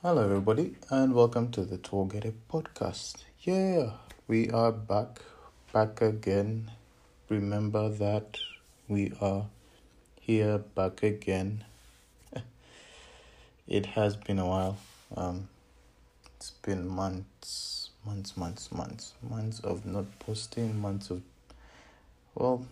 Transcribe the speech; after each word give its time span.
Hello, 0.00 0.24
everybody, 0.24 0.74
and 0.88 1.14
welcome 1.14 1.50
to 1.50 1.66
the 1.66 1.76
Together 1.76 2.32
podcast. 2.50 3.24
Yeah, 3.42 3.90
we 4.26 4.48
are 4.50 4.72
back, 4.72 5.20
back 5.70 6.00
again. 6.00 6.70
Remember 7.28 7.90
that 7.90 8.38
we 8.88 9.12
are 9.20 9.44
here, 10.18 10.58
back 10.58 11.02
again. 11.02 11.64
it 13.68 13.84
has 13.84 14.16
been 14.16 14.38
a 14.38 14.46
while. 14.46 14.78
Um, 15.14 15.48
it's 16.36 16.52
been 16.52 16.88
months, 16.88 17.77
months, 18.08 18.36
months, 18.38 18.72
months, 18.72 19.12
months 19.28 19.60
of 19.60 19.84
not 19.84 20.06
posting, 20.18 20.80
months 20.80 21.10
of, 21.10 21.20
well, 22.34 22.66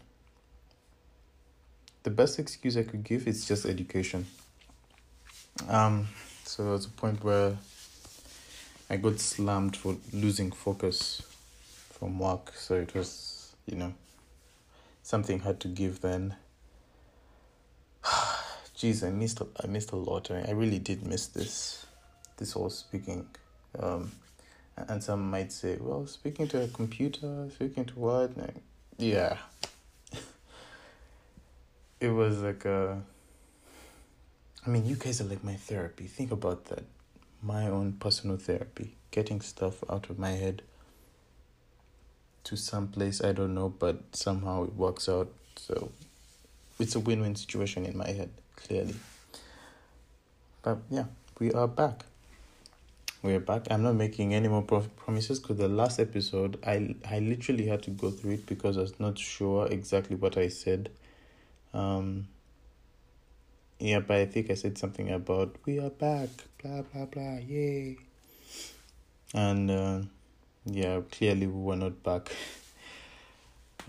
the 2.04 2.10
best 2.10 2.38
excuse 2.38 2.76
I 2.76 2.84
could 2.84 3.04
give 3.04 3.28
is 3.28 3.46
just 3.46 3.66
education. 3.66 4.26
Um, 5.68 6.08
so 6.44 6.62
there 6.62 6.72
was 6.72 6.86
a 6.86 6.90
point 6.90 7.22
where 7.22 7.56
I 8.88 8.96
got 8.96 9.20
slammed 9.20 9.76
for 9.76 9.96
losing 10.12 10.52
focus 10.52 11.22
from 11.90 12.18
work. 12.18 12.52
So 12.56 12.76
it 12.76 12.94
was, 12.94 13.52
you 13.66 13.76
know, 13.76 13.92
something 15.02 15.40
had 15.40 15.60
to 15.60 15.68
give 15.68 16.00
then. 16.00 16.34
Jeez, 18.76 19.06
I 19.06 19.10
missed 19.10 19.42
I 19.62 19.66
missed 19.66 19.92
a 19.92 19.96
lot. 19.96 20.30
I, 20.30 20.46
I 20.48 20.52
really 20.52 20.78
did 20.78 21.06
miss 21.06 21.26
this. 21.26 21.84
This 22.38 22.52
whole 22.52 22.70
speaking. 22.70 23.26
Um, 23.78 24.12
and 24.76 25.02
some 25.02 25.30
might 25.30 25.52
say, 25.52 25.76
well, 25.80 26.06
speaking 26.06 26.48
to 26.48 26.62
a 26.62 26.68
computer, 26.68 27.48
speaking 27.54 27.84
to 27.86 27.98
what? 27.98 28.32
Yeah. 28.98 29.38
it 32.00 32.10
was 32.10 32.40
like 32.40 32.64
a 32.64 33.02
I 34.66 34.68
mean, 34.68 34.84
you 34.84 34.96
guys 34.96 35.20
are 35.20 35.24
like 35.24 35.44
my 35.44 35.54
therapy. 35.54 36.06
Think 36.06 36.32
about 36.32 36.64
that. 36.66 36.84
My 37.40 37.68
own 37.68 37.92
personal 37.92 38.36
therapy. 38.36 38.96
Getting 39.12 39.40
stuff 39.40 39.84
out 39.88 40.10
of 40.10 40.18
my 40.18 40.32
head 40.32 40.62
to 42.44 42.56
some 42.56 42.88
place 42.88 43.22
I 43.22 43.32
don't 43.32 43.54
know, 43.54 43.68
but 43.68 44.02
somehow 44.12 44.64
it 44.64 44.74
works 44.74 45.08
out. 45.08 45.28
So 45.56 45.90
it's 46.78 46.94
a 46.94 47.00
win 47.00 47.20
win 47.20 47.34
situation 47.34 47.86
in 47.86 47.96
my 47.96 48.08
head, 48.08 48.30
clearly. 48.56 48.94
But 50.62 50.78
yeah, 50.90 51.04
we 51.38 51.52
are 51.52 51.68
back. 51.68 52.04
We 53.26 53.34
are 53.34 53.40
back. 53.40 53.66
I'm 53.72 53.82
not 53.82 53.96
making 53.96 54.34
any 54.34 54.46
more 54.46 54.62
promises 54.62 55.40
because 55.40 55.56
the 55.56 55.66
last 55.66 55.98
episode, 55.98 56.60
I 56.64 56.94
I 57.10 57.18
literally 57.18 57.66
had 57.66 57.82
to 57.82 57.90
go 57.90 58.12
through 58.12 58.34
it 58.34 58.46
because 58.46 58.78
I 58.78 58.82
was 58.82 59.00
not 59.00 59.18
sure 59.18 59.66
exactly 59.66 60.14
what 60.14 60.36
I 60.38 60.46
said. 60.46 60.90
Um, 61.74 62.28
yeah, 63.80 63.98
but 63.98 64.18
I 64.18 64.26
think 64.26 64.48
I 64.48 64.54
said 64.54 64.78
something 64.78 65.10
about 65.10 65.56
we 65.66 65.80
are 65.80 65.90
back, 65.90 66.28
blah 66.62 66.82
blah 66.82 67.06
blah, 67.06 67.38
yay. 67.38 67.96
And 69.34 69.72
uh, 69.72 70.02
yeah, 70.64 71.00
clearly 71.10 71.48
we 71.48 71.60
were 71.60 71.74
not 71.74 72.00
back. 72.04 72.30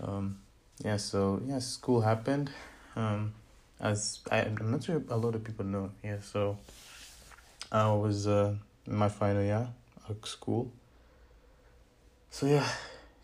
um, 0.02 0.40
yeah, 0.84 0.96
so 0.96 1.40
yeah, 1.46 1.60
school 1.60 2.00
happened. 2.00 2.50
Um, 2.96 3.34
as 3.78 4.18
I, 4.32 4.40
I'm 4.40 4.72
not 4.72 4.82
sure 4.82 5.00
a 5.08 5.16
lot 5.16 5.36
of 5.36 5.44
people 5.44 5.64
know. 5.64 5.92
Yeah, 6.02 6.18
so 6.22 6.58
I 7.70 7.92
was 7.92 8.26
uh, 8.26 8.56
my 8.88 9.08
final 9.08 9.42
year 9.42 9.68
at 10.08 10.26
school. 10.26 10.72
So 12.30 12.46
yeah, 12.46 12.68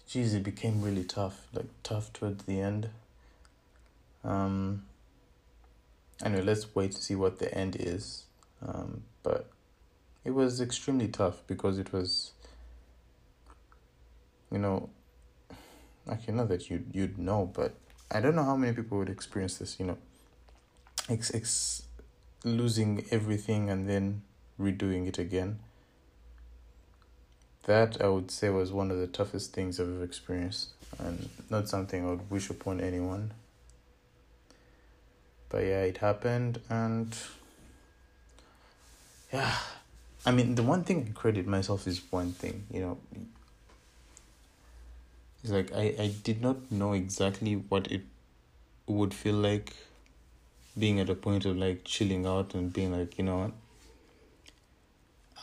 geez, 0.08 0.34
it 0.34 0.42
became 0.42 0.82
really 0.82 1.04
tough. 1.04 1.46
Like 1.52 1.66
tough 1.82 2.12
towards 2.12 2.44
the 2.44 2.60
end. 2.60 2.90
Um 4.22 4.84
anyway, 6.22 6.42
let's 6.42 6.74
wait 6.74 6.92
to 6.92 7.02
see 7.02 7.14
what 7.14 7.38
the 7.38 7.52
end 7.56 7.76
is. 7.78 8.24
Um, 8.66 9.02
but 9.22 9.50
it 10.24 10.30
was 10.30 10.60
extremely 10.60 11.08
tough 11.08 11.42
because 11.46 11.78
it 11.78 11.92
was, 11.92 12.32
you 14.50 14.58
know, 14.58 14.88
actually 16.10 16.34
not 16.34 16.48
that 16.48 16.70
you 16.70 16.84
you'd 16.92 17.18
know, 17.18 17.50
but 17.52 17.74
I 18.10 18.20
don't 18.20 18.34
know 18.34 18.44
how 18.44 18.56
many 18.56 18.74
people 18.74 18.98
would 18.98 19.10
experience 19.10 19.58
this. 19.58 19.78
You 19.78 19.86
know, 19.86 19.98
ex 21.08 21.34
ex 21.34 21.82
losing 22.44 23.04
everything 23.10 23.70
and 23.70 23.88
then 23.88 24.22
redoing 24.58 25.06
it 25.08 25.18
again. 25.18 25.58
That 27.64 28.00
I 28.00 28.08
would 28.08 28.30
say 28.30 28.50
was 28.50 28.72
one 28.72 28.90
of 28.90 28.98
the 28.98 29.06
toughest 29.06 29.52
things 29.52 29.80
I've 29.80 29.88
ever 29.88 30.04
experienced, 30.04 30.68
and 30.98 31.28
not 31.50 31.68
something 31.68 32.06
I 32.06 32.10
would 32.10 32.30
wish 32.30 32.50
upon 32.50 32.80
anyone. 32.80 33.32
But 35.48 35.64
yeah 35.64 35.82
it 35.82 35.98
happened 35.98 36.60
and 36.68 37.16
yeah. 39.32 39.54
I 40.26 40.32
mean 40.32 40.54
the 40.56 40.62
one 40.62 40.84
thing 40.84 41.06
i 41.08 41.12
credit 41.12 41.46
myself 41.46 41.86
is 41.86 42.00
one 42.10 42.32
thing 42.32 42.64
you 42.70 42.80
know. 42.80 42.98
It's 45.42 45.52
like 45.52 45.72
i 45.72 45.94
i 45.98 46.14
did 46.24 46.42
not 46.42 46.72
know 46.72 46.92
exactly 46.92 47.54
what 47.54 47.90
it 47.92 48.02
would 48.86 49.14
feel 49.14 49.34
like 49.34 49.74
being 50.78 50.98
at 51.00 51.08
a 51.08 51.14
point 51.14 51.44
of 51.46 51.56
like 51.56 51.84
chilling 51.84 52.26
out 52.26 52.54
and 52.54 52.72
being 52.72 52.92
like 52.92 53.16
you 53.16 53.24
know 53.24 53.38
what 53.38 53.52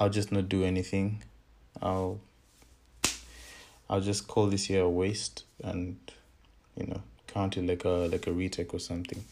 i'll 0.01 0.09
just 0.09 0.31
not 0.31 0.49
do 0.49 0.63
anything 0.63 1.23
i'll 1.81 2.19
i'll 3.89 4.01
just 4.01 4.27
call 4.27 4.47
this 4.47 4.69
year 4.69 4.81
a 4.81 4.89
waste 4.89 5.43
and 5.63 5.97
you 6.75 6.85
know 6.87 7.01
count 7.27 7.55
it 7.57 7.65
like 7.65 7.85
a 7.85 8.09
like 8.11 8.27
a 8.27 8.31
retake 8.31 8.73
or 8.73 8.79
something 8.79 9.23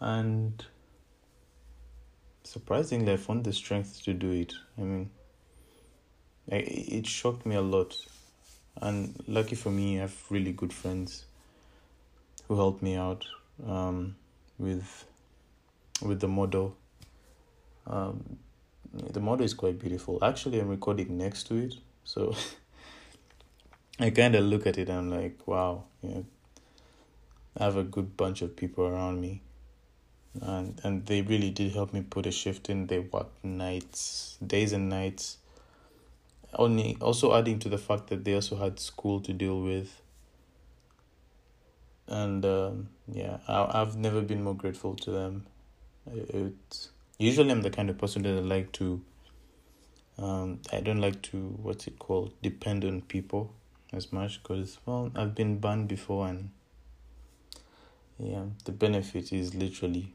and 0.00 0.64
surprisingly, 2.50 3.12
I 3.12 3.16
found 3.16 3.44
the 3.44 3.52
strength 3.52 4.02
to 4.04 4.12
do 4.12 4.32
it. 4.32 4.54
I 4.76 4.82
mean, 4.82 5.10
it 6.48 7.06
shocked 7.06 7.46
me 7.46 7.54
a 7.54 7.60
lot, 7.62 7.94
and 8.80 9.14
lucky 9.28 9.54
for 9.54 9.70
me, 9.70 9.98
I 9.98 10.02
have 10.02 10.16
really 10.30 10.52
good 10.52 10.72
friends 10.72 11.26
who 12.48 12.56
helped 12.56 12.82
me 12.82 12.96
out 12.96 13.24
um, 13.66 14.16
with 14.58 15.06
with 16.02 16.20
the 16.20 16.28
model. 16.28 16.76
Um, 17.86 18.38
the 18.92 19.20
model 19.20 19.44
is 19.44 19.54
quite 19.54 19.78
beautiful. 19.78 20.18
Actually, 20.22 20.60
I'm 20.60 20.68
recording 20.68 21.16
next 21.16 21.44
to 21.48 21.56
it, 21.56 21.74
so 22.04 22.34
I 24.00 24.10
kind 24.10 24.34
of 24.34 24.44
look 24.44 24.66
at 24.66 24.78
it. 24.78 24.88
and 24.88 24.98
I'm 24.98 25.10
like, 25.10 25.46
wow, 25.46 25.84
you 26.02 26.08
know, 26.10 26.26
I 27.56 27.64
have 27.64 27.76
a 27.76 27.84
good 27.84 28.16
bunch 28.16 28.42
of 28.42 28.56
people 28.56 28.86
around 28.86 29.20
me 29.20 29.42
and 30.40 30.80
and 30.84 31.06
they 31.06 31.22
really 31.22 31.50
did 31.50 31.72
help 31.72 31.92
me 31.92 32.02
put 32.02 32.26
a 32.26 32.30
shift 32.30 32.68
in. 32.68 32.86
They 32.86 33.00
worked 33.00 33.44
nights, 33.44 34.38
days 34.44 34.72
and 34.72 34.88
nights. 34.88 35.38
Only 36.54 36.96
also 37.00 37.34
adding 37.36 37.58
to 37.60 37.68
the 37.68 37.78
fact 37.78 38.08
that 38.08 38.24
they 38.24 38.34
also 38.34 38.56
had 38.56 38.78
school 38.80 39.20
to 39.20 39.32
deal 39.32 39.60
with. 39.60 40.02
And 42.06 42.44
um, 42.44 42.88
yeah, 43.12 43.38
I 43.48 43.80
I've 43.80 43.96
never 43.96 44.20
been 44.20 44.42
more 44.42 44.54
grateful 44.54 44.94
to 44.96 45.10
them. 45.10 45.46
It 46.12 46.88
usually 47.20 47.50
I'm 47.50 47.62
the 47.62 47.70
kind 47.70 47.90
of 47.90 47.98
person 47.98 48.22
that 48.22 48.30
I 48.30 48.40
like 48.40 48.72
to. 48.72 49.00
Um, 50.18 50.60
I 50.72 50.80
don't 50.80 51.00
like 51.00 51.22
to 51.22 51.36
what's 51.62 51.86
it 51.86 51.98
called 51.98 52.32
depend 52.42 52.84
on 52.84 53.02
people 53.02 53.54
as 53.92 54.12
much 54.12 54.42
because 54.42 54.78
well 54.84 55.10
I've 55.14 55.34
been 55.34 55.58
banned 55.58 55.88
before 55.88 56.28
and 56.28 56.50
yeah 58.18 58.44
the 58.66 58.72
benefit 58.72 59.32
is 59.32 59.54
literally 59.54 60.12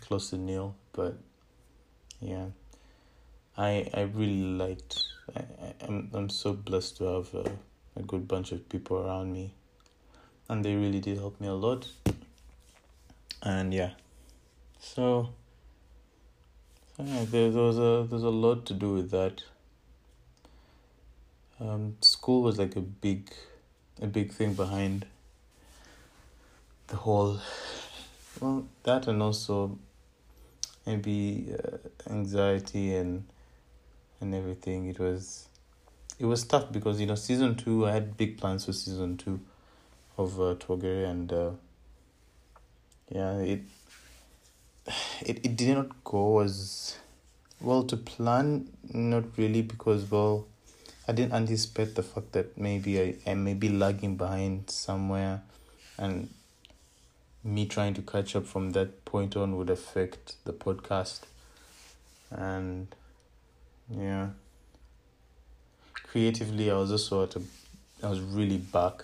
close 0.00 0.30
to 0.30 0.36
nil. 0.36 0.74
But 0.92 1.16
yeah, 2.20 2.46
I 3.56 3.88
I 3.94 4.02
really 4.02 4.42
liked. 4.42 5.04
I, 5.34 5.40
I 5.40 5.74
I'm 5.86 6.10
I'm 6.12 6.28
so 6.28 6.52
blessed 6.52 6.98
to 6.98 7.04
have 7.04 7.34
a, 7.34 7.50
a 7.96 8.02
good 8.02 8.28
bunch 8.28 8.52
of 8.52 8.68
people 8.68 8.98
around 8.98 9.32
me, 9.32 9.52
and 10.48 10.64
they 10.64 10.74
really 10.74 11.00
did 11.00 11.18
help 11.18 11.40
me 11.40 11.48
a 11.48 11.54
lot. 11.54 11.88
And 13.42 13.72
yeah, 13.72 13.92
so. 14.78 15.30
Yeah, 17.02 17.24
there, 17.30 17.50
there 17.50 17.62
was 17.62 17.78
a 17.78 18.06
there's 18.08 18.22
a 18.22 18.30
lot 18.30 18.66
to 18.66 18.74
do 18.74 18.92
with 18.92 19.10
that. 19.10 19.42
Um, 21.58 21.96
school 22.00 22.42
was 22.42 22.58
like 22.58 22.76
a 22.76 22.80
big, 22.80 23.30
a 24.02 24.06
big 24.06 24.32
thing 24.32 24.54
behind 24.54 25.06
the 26.88 26.96
whole 26.96 27.40
well 28.40 28.66
that 28.82 29.06
and 29.06 29.22
also 29.22 29.78
maybe 30.86 31.54
uh, 31.54 31.76
anxiety 32.10 32.94
and 32.94 33.24
and 34.20 34.34
everything 34.34 34.86
it 34.86 34.98
was 34.98 35.46
it 36.18 36.26
was 36.26 36.44
tough 36.44 36.72
because 36.72 37.00
you 37.00 37.06
know 37.06 37.14
season 37.14 37.54
2 37.54 37.86
I 37.86 37.92
had 37.92 38.16
big 38.16 38.38
plans 38.38 38.64
for 38.66 38.72
season 38.72 39.16
2 39.16 39.40
of 40.18 40.40
uh, 40.40 40.54
Togere 40.56 41.08
and 41.08 41.32
uh, 41.32 41.50
yeah 43.10 43.38
it 43.38 43.60
it 45.22 45.44
it 45.44 45.56
did 45.56 45.76
not 45.76 46.04
go 46.04 46.40
as 46.40 46.96
well 47.60 47.82
to 47.82 47.96
plan 47.96 48.68
not 48.92 49.24
really 49.36 49.62
because 49.62 50.10
well 50.10 50.46
I 51.08 51.12
didn't 51.12 51.32
anticipate 51.32 51.94
the 51.96 52.02
fact 52.02 52.32
that 52.32 52.56
maybe 52.56 53.00
I, 53.00 53.30
I 53.30 53.34
may 53.34 53.54
be 53.54 53.68
lagging 53.68 54.16
behind 54.16 54.70
somewhere 54.70 55.42
and 55.98 56.28
me 57.42 57.66
trying 57.66 57.94
to 57.94 58.02
catch 58.02 58.36
up 58.36 58.46
from 58.46 58.70
that 58.72 59.04
point 59.04 59.36
on 59.36 59.56
would 59.56 59.70
affect 59.70 60.36
the 60.44 60.52
podcast. 60.52 61.20
And 62.30 62.94
yeah. 63.90 64.28
Creatively 66.04 66.70
I 66.70 66.74
was 66.74 66.90
also 66.92 67.24
at 67.24 67.36
a 67.36 67.42
I 68.02 68.10
was 68.10 68.20
really 68.20 68.58
back. 68.58 69.02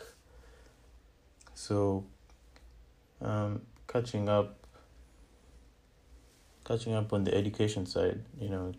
So 1.54 2.04
um 3.20 3.62
catching 3.88 4.28
up 4.28 4.55
catching 6.66 6.94
up 6.94 7.12
on 7.12 7.24
the 7.24 7.34
education 7.34 7.86
side, 7.86 8.20
you 8.40 8.48
know, 8.48 8.72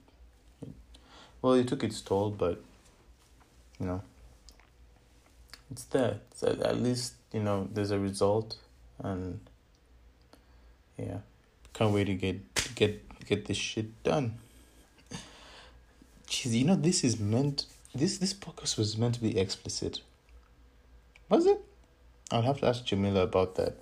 well, 1.41 1.53
it 1.53 1.67
took 1.67 1.83
its 1.83 2.01
toll, 2.01 2.31
but 2.31 2.61
you 3.79 3.85
know, 3.85 4.01
it's 5.71 5.85
there. 5.85 6.19
So 6.35 6.47
at 6.47 6.81
least 6.81 7.13
you 7.31 7.41
know 7.41 7.67
there's 7.71 7.91
a 7.91 7.99
result, 7.99 8.57
and 8.99 9.39
yeah, 10.97 11.19
can't 11.73 11.93
wait 11.93 12.05
to 12.05 12.15
get 12.15 12.75
get 12.75 13.25
get 13.25 13.45
this 13.45 13.57
shit 13.57 14.03
done. 14.03 14.39
Jeez, 16.27 16.51
you 16.51 16.65
know 16.65 16.75
this 16.75 17.03
is 17.03 17.19
meant. 17.19 17.65
This 17.95 18.17
this 18.17 18.33
podcast 18.33 18.77
was 18.77 18.97
meant 18.97 19.15
to 19.15 19.21
be 19.21 19.37
explicit. 19.39 20.01
Was 21.29 21.45
it? 21.45 21.61
I'll 22.31 22.41
have 22.41 22.59
to 22.59 22.67
ask 22.67 22.83
Jamila 22.83 23.21
about 23.21 23.55
that. 23.55 23.77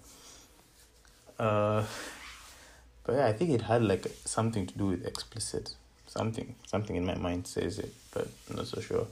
Uh, 1.39 1.83
but 3.05 3.15
yeah, 3.15 3.27
I 3.27 3.33
think 3.33 3.51
it 3.51 3.61
had 3.61 3.83
like 3.83 4.05
something 4.25 4.65
to 4.65 4.77
do 4.77 4.87
with 4.87 5.05
explicit. 5.05 5.75
Something, 6.07 6.55
something 6.65 6.95
in 6.95 7.05
my 7.05 7.15
mind 7.15 7.45
says 7.47 7.79
it, 7.79 7.93
but 8.13 8.27
I'm 8.49 8.57
not 8.57 8.67
so 8.67 8.81
sure. 8.81 9.07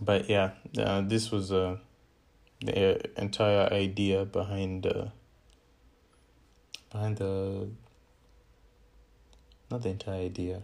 But 0.00 0.28
yeah, 0.28 0.50
uh, 0.78 1.02
this 1.02 1.30
was 1.30 1.52
uh, 1.52 1.76
the 2.60 3.20
entire 3.20 3.72
idea 3.72 4.24
behind 4.24 4.86
uh, 4.86 5.06
behind 6.90 7.18
the 7.18 7.68
not 9.70 9.82
the 9.82 9.90
entire 9.90 10.22
idea. 10.22 10.62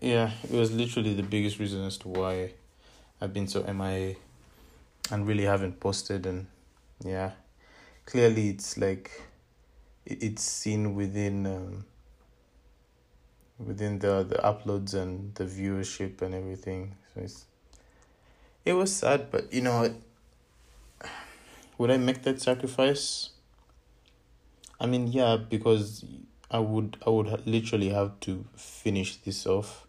Yeah, 0.00 0.32
it 0.44 0.50
was 0.50 0.72
literally 0.72 1.14
the 1.14 1.22
biggest 1.22 1.58
reason 1.58 1.84
as 1.84 1.96
to 1.98 2.08
why 2.08 2.52
I've 3.20 3.32
been 3.32 3.48
so 3.48 3.62
MIA 3.62 4.16
and 5.10 5.26
really 5.26 5.44
haven't 5.44 5.80
posted 5.80 6.26
and 6.26 6.46
yeah, 7.04 7.32
clearly 8.04 8.50
it's 8.50 8.76
like 8.76 9.22
it's 10.04 10.42
seen 10.42 10.94
within 10.94 11.46
um, 11.46 11.84
within 13.58 13.98
the 13.98 14.24
the 14.24 14.36
uploads 14.36 14.94
and 14.94 15.34
the 15.34 15.44
viewership 15.44 16.22
and 16.22 16.34
everything. 16.34 16.94
So 17.14 17.20
it's 17.20 17.46
it 18.64 18.74
was 18.74 18.94
sad, 18.94 19.30
but 19.30 19.52
you 19.52 19.60
know, 19.60 19.94
would 21.78 21.90
I 21.90 21.96
make 21.96 22.22
that 22.22 22.40
sacrifice? 22.40 23.30
I 24.80 24.86
mean, 24.86 25.06
yeah, 25.06 25.36
because 25.36 26.04
I 26.50 26.58
would 26.58 26.96
I 27.06 27.10
would 27.10 27.46
literally 27.46 27.90
have 27.90 28.18
to 28.20 28.44
finish 28.56 29.16
this 29.16 29.46
off, 29.46 29.86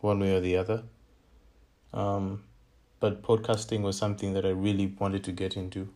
one 0.00 0.20
way 0.20 0.34
or 0.34 0.40
the 0.40 0.56
other. 0.56 0.82
Um, 1.92 2.42
but 3.00 3.22
podcasting 3.22 3.82
was 3.82 3.96
something 3.96 4.32
that 4.34 4.44
I 4.44 4.50
really 4.50 4.94
wanted 4.98 5.24
to 5.24 5.32
get 5.32 5.56
into 5.56 5.88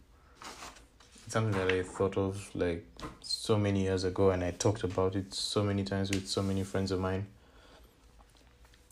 something 1.30 1.52
that 1.52 1.72
I 1.72 1.82
thought 1.82 2.16
of 2.16 2.50
like 2.54 2.84
so 3.20 3.56
many 3.56 3.82
years 3.82 4.04
ago, 4.04 4.30
and 4.30 4.42
I 4.42 4.50
talked 4.50 4.82
about 4.82 5.14
it 5.14 5.32
so 5.32 5.62
many 5.62 5.84
times 5.84 6.10
with 6.10 6.26
so 6.26 6.42
many 6.42 6.64
friends 6.64 6.90
of 6.90 6.98
mine. 6.98 7.26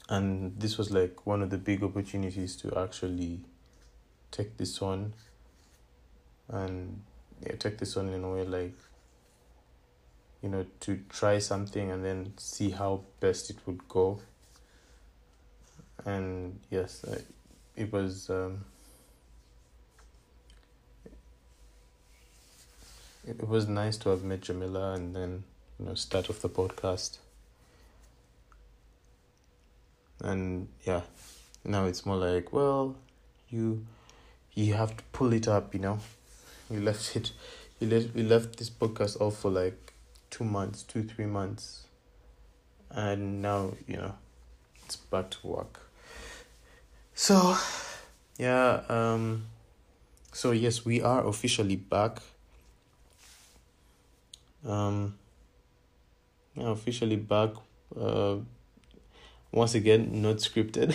And 0.09 0.59
this 0.59 0.79
was 0.79 0.91
like 0.91 1.27
one 1.27 1.43
of 1.43 1.51
the 1.51 1.59
big 1.59 1.83
opportunities 1.83 2.57
to 2.57 2.79
actually 2.79 3.41
take 4.31 4.57
this 4.57 4.81
on 4.81 5.15
and 6.49 7.03
yeah, 7.45 7.57
take 7.57 7.79
this 7.79 7.97
on 7.97 8.09
in 8.09 8.25
a 8.25 8.31
way 8.31 8.45
like 8.45 8.75
you 10.43 10.49
know 10.49 10.65
to 10.81 11.01
try 11.09 11.39
something 11.39 11.91
and 11.91 12.05
then 12.05 12.33
see 12.37 12.71
how 12.71 13.03
best 13.21 13.51
it 13.51 13.57
would 13.67 13.87
go 13.89 14.21
and 16.05 16.59
yes 16.71 17.05
it 17.77 17.93
was 17.93 18.31
um 18.31 18.65
it 23.27 23.47
was 23.49 23.69
nice 23.69 23.97
to 23.99 24.11
have 24.11 24.23
met 24.23 24.43
Jamila 24.43 24.93
and 24.93 25.15
then 25.15 25.45
you 25.79 25.87
know 25.87 25.95
start 25.95 26.31
off 26.31 26.41
the 26.41 26.49
podcast. 26.49 27.19
And 30.21 30.69
yeah, 30.85 31.03
now 31.65 31.87
it's 31.87 32.05
more 32.05 32.17
like 32.17 32.53
well, 32.53 32.97
you 33.49 33.87
you 34.55 34.75
have 34.75 34.97
to 34.97 35.05
pull 35.13 35.33
it 35.33 35.47
up. 35.47 35.75
You 35.75 35.81
know, 35.81 35.99
you 36.71 36.81
left 36.81 37.17
it, 37.17 37.33
you 37.81 37.89
left 37.89 38.17
you 38.17 38.25
left 38.25 38.57
this 38.59 38.71
podcast 38.71 39.21
off 39.21 39.39
for 39.39 39.51
like 39.51 39.93
two 40.31 40.45
months, 40.45 40.83
two 40.83 41.03
three 41.03 41.27
months, 41.27 41.85
and 42.91 43.43
now 43.43 43.73
you 43.87 43.97
know 43.97 44.15
it's 44.85 44.97
back 44.97 45.31
to 45.31 45.47
work. 45.47 45.81
So, 47.15 47.57
yeah. 48.39 48.83
Um. 48.89 49.47
So 50.33 50.53
yes, 50.53 50.85
we 50.85 51.03
are 51.03 51.27
officially 51.27 51.77
back 51.77 52.21
um, 54.67 55.15
yeah, 56.55 56.71
officially 56.71 57.17
back. 57.17 57.51
Uh, 57.99 58.37
once 59.53 59.75
again, 59.75 60.23
not 60.23 60.37
scripted. 60.37 60.95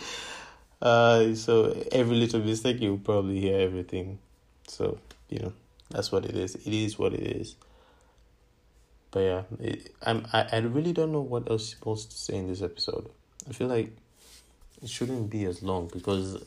uh, 0.82 1.34
so 1.34 1.84
every 1.92 2.16
little 2.16 2.40
mistake, 2.40 2.80
you'll 2.80 2.98
probably 2.98 3.40
hear 3.40 3.60
everything. 3.60 4.18
So 4.66 4.98
you 5.28 5.38
know, 5.38 5.52
that's 5.90 6.12
what 6.12 6.24
it 6.24 6.36
is. 6.36 6.54
It 6.54 6.72
is 6.72 6.98
what 6.98 7.14
it 7.14 7.22
is. 7.22 7.56
But 9.10 9.20
yeah, 9.20 9.42
it, 9.60 9.94
I'm. 10.02 10.26
I, 10.32 10.48
I 10.52 10.58
really 10.58 10.92
don't 10.92 11.12
know 11.12 11.20
what 11.20 11.50
else 11.50 11.68
supposed 11.68 12.10
to 12.10 12.16
say 12.16 12.36
in 12.36 12.48
this 12.48 12.62
episode. 12.62 13.10
I 13.48 13.52
feel 13.52 13.68
like 13.68 13.92
it 14.82 14.88
shouldn't 14.88 15.30
be 15.30 15.44
as 15.44 15.62
long 15.62 15.88
because 15.92 16.42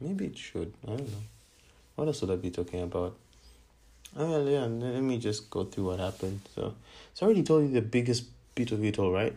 maybe 0.00 0.26
it 0.26 0.38
should. 0.38 0.74
I 0.84 0.96
don't 0.96 1.08
know. 1.08 1.22
What 1.94 2.08
else 2.08 2.20
would 2.22 2.30
I 2.30 2.36
be 2.36 2.50
talking 2.50 2.82
about? 2.82 3.16
Oh 4.16 4.46
yeah. 4.46 4.64
Let 4.64 5.02
me 5.02 5.18
just 5.18 5.50
go 5.50 5.64
through 5.64 5.84
what 5.84 6.00
happened. 6.00 6.40
So, 6.54 6.74
so 7.14 7.26
I 7.26 7.28
already 7.28 7.42
told 7.42 7.64
you 7.64 7.72
the 7.72 7.82
biggest 7.82 8.24
bit 8.54 8.72
of 8.72 8.84
it 8.84 8.98
all, 8.98 9.12
right? 9.12 9.36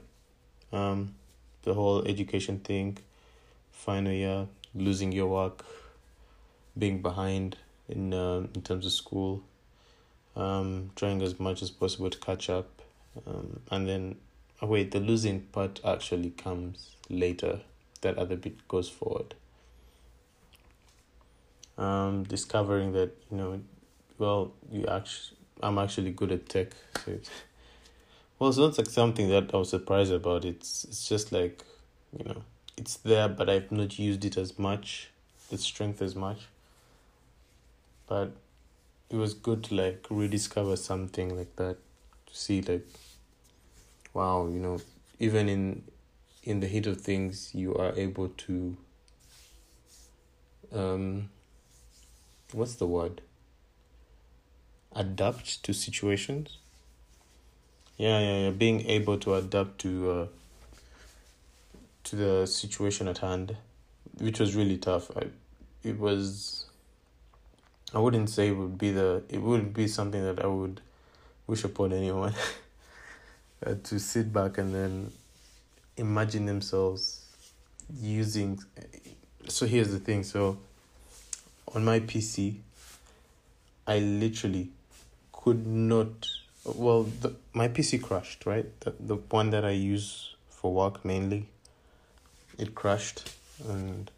Um, 0.72 1.16
the 1.64 1.74
whole 1.74 2.04
education 2.08 2.60
thing, 2.60 2.98
final 3.72 4.12
year, 4.12 4.48
losing 4.74 5.12
your 5.12 5.28
work, 5.28 5.66
being 6.78 7.02
behind 7.02 7.58
in 7.88 8.14
uh, 8.14 8.48
in 8.56 8.62
terms 8.64 8.86
of 8.86 8.92
school, 8.92 9.44
um, 10.36 10.92
trying 10.96 11.22
as 11.22 11.40
much 11.40 11.62
as 11.62 11.70
possible 11.70 12.10
to 12.10 12.18
catch 12.18 12.50
up, 12.50 12.82
um, 13.28 13.60
and 13.70 13.88
then 13.88 14.16
oh 14.62 14.68
wait, 14.68 14.92
the 14.92 15.00
losing 15.00 15.42
part 15.42 15.80
actually 15.86 16.32
comes 16.32 16.96
later. 17.10 17.60
That 18.02 18.18
other 18.18 18.36
bit 18.36 18.68
goes 18.68 18.90
forward. 18.90 19.36
Um, 21.78 22.24
discovering 22.24 22.92
that 22.94 23.12
you 23.32 23.38
know 23.38 23.62
well, 24.18 24.54
you 24.72 24.86
actually, 24.88 25.38
I'm 25.62 25.78
actually 25.78 26.12
good 26.12 26.32
at 26.32 26.50
tech. 26.50 26.70
So 27.06 27.20
well, 28.40 28.50
it's 28.50 28.58
not 28.58 28.78
like 28.78 28.88
something 28.88 29.30
that 29.30 29.54
I 29.54 29.58
was 29.58 29.70
surprised 29.70 30.12
about. 30.12 30.46
It's 30.46 30.84
it's 30.86 31.08
just 31.08 31.32
like, 31.32 31.64
you 32.18 32.26
know, 32.26 32.44
it's 32.78 32.98
there, 32.98 33.30
but 33.30 33.50
I've 33.50 33.72
not 33.72 33.98
used 33.98 34.26
it 34.26 34.38
as 34.38 34.58
much, 34.60 35.10
the 35.50 35.58
strength 35.58 36.02
as 36.02 36.16
much. 36.16 36.40
But 38.08 38.32
it 39.10 39.16
was 39.16 39.34
good 39.34 39.64
to 39.66 39.76
like 39.76 40.06
rediscover 40.10 40.76
something 40.76 41.38
like 41.38 41.56
that, 41.56 41.78
to 42.28 42.36
see 42.36 42.62
like, 42.62 42.88
wow, 44.14 44.48
you 44.48 44.60
know, 44.60 44.82
even 45.20 45.48
in 45.48 45.84
in 46.44 46.60
the 46.60 46.68
heat 46.68 46.88
of 46.88 47.00
things, 47.02 47.52
you 47.54 47.76
are 47.76 47.94
able 47.96 48.30
to. 48.30 48.76
Um, 50.74 51.30
what's 52.52 52.76
the 52.76 52.88
word? 52.88 53.22
Adapt 54.96 55.64
to 55.64 55.74
situations. 55.74 56.58
Yeah, 57.98 58.20
yeah, 58.20 58.38
yeah. 58.46 58.50
Being 58.52 58.86
able 58.88 59.18
to 59.20 59.36
adapt 59.36 59.80
to 59.80 60.12
uh, 60.12 60.28
to 62.06 62.16
the 62.16 62.46
situation 62.46 63.08
at 63.08 63.20
hand, 63.20 63.58
which 64.20 64.40
was 64.40 64.56
really 64.56 64.78
tough. 64.78 65.16
I, 65.16 65.28
it 65.84 66.00
was. 66.00 66.66
I 67.94 68.00
wouldn't 68.00 68.30
say 68.30 68.50
it 68.50 68.58
would 68.58 68.78
be 68.78 68.92
the. 68.92 69.24
It 69.30 69.42
would 69.42 69.74
be 69.74 69.88
something 69.88 70.24
that 70.24 70.44
I 70.44 70.48
would 70.48 70.82
wish 71.48 71.64
upon 71.64 71.94
anyone. 71.94 72.34
uh, 73.66 73.76
to 73.84 74.00
sit 74.00 74.34
back 74.34 74.58
and 74.58 74.74
then 74.74 75.12
imagine 75.98 76.46
themselves 76.46 77.22
using. 78.02 78.60
So 79.48 79.66
here's 79.66 79.92
the 79.92 80.00
thing. 80.00 80.24
So 80.24 80.58
on 81.74 81.86
my 81.86 82.00
PC, 82.00 82.56
I 83.86 84.00
literally 84.00 84.70
could 85.44 85.68
not 85.68 86.30
well 86.64 87.04
the, 87.04 87.36
my 87.54 87.68
pc 87.68 88.02
crashed 88.02 88.46
right? 88.46 88.68
The, 88.82 88.94
the 89.00 89.16
one 89.16 89.50
that 89.50 89.66
i 89.66 89.72
use 89.72 90.36
for 90.50 90.74
work 90.74 91.04
mainly 91.04 91.48
it 92.58 92.74
crashed 92.74 93.34
and 93.68 94.10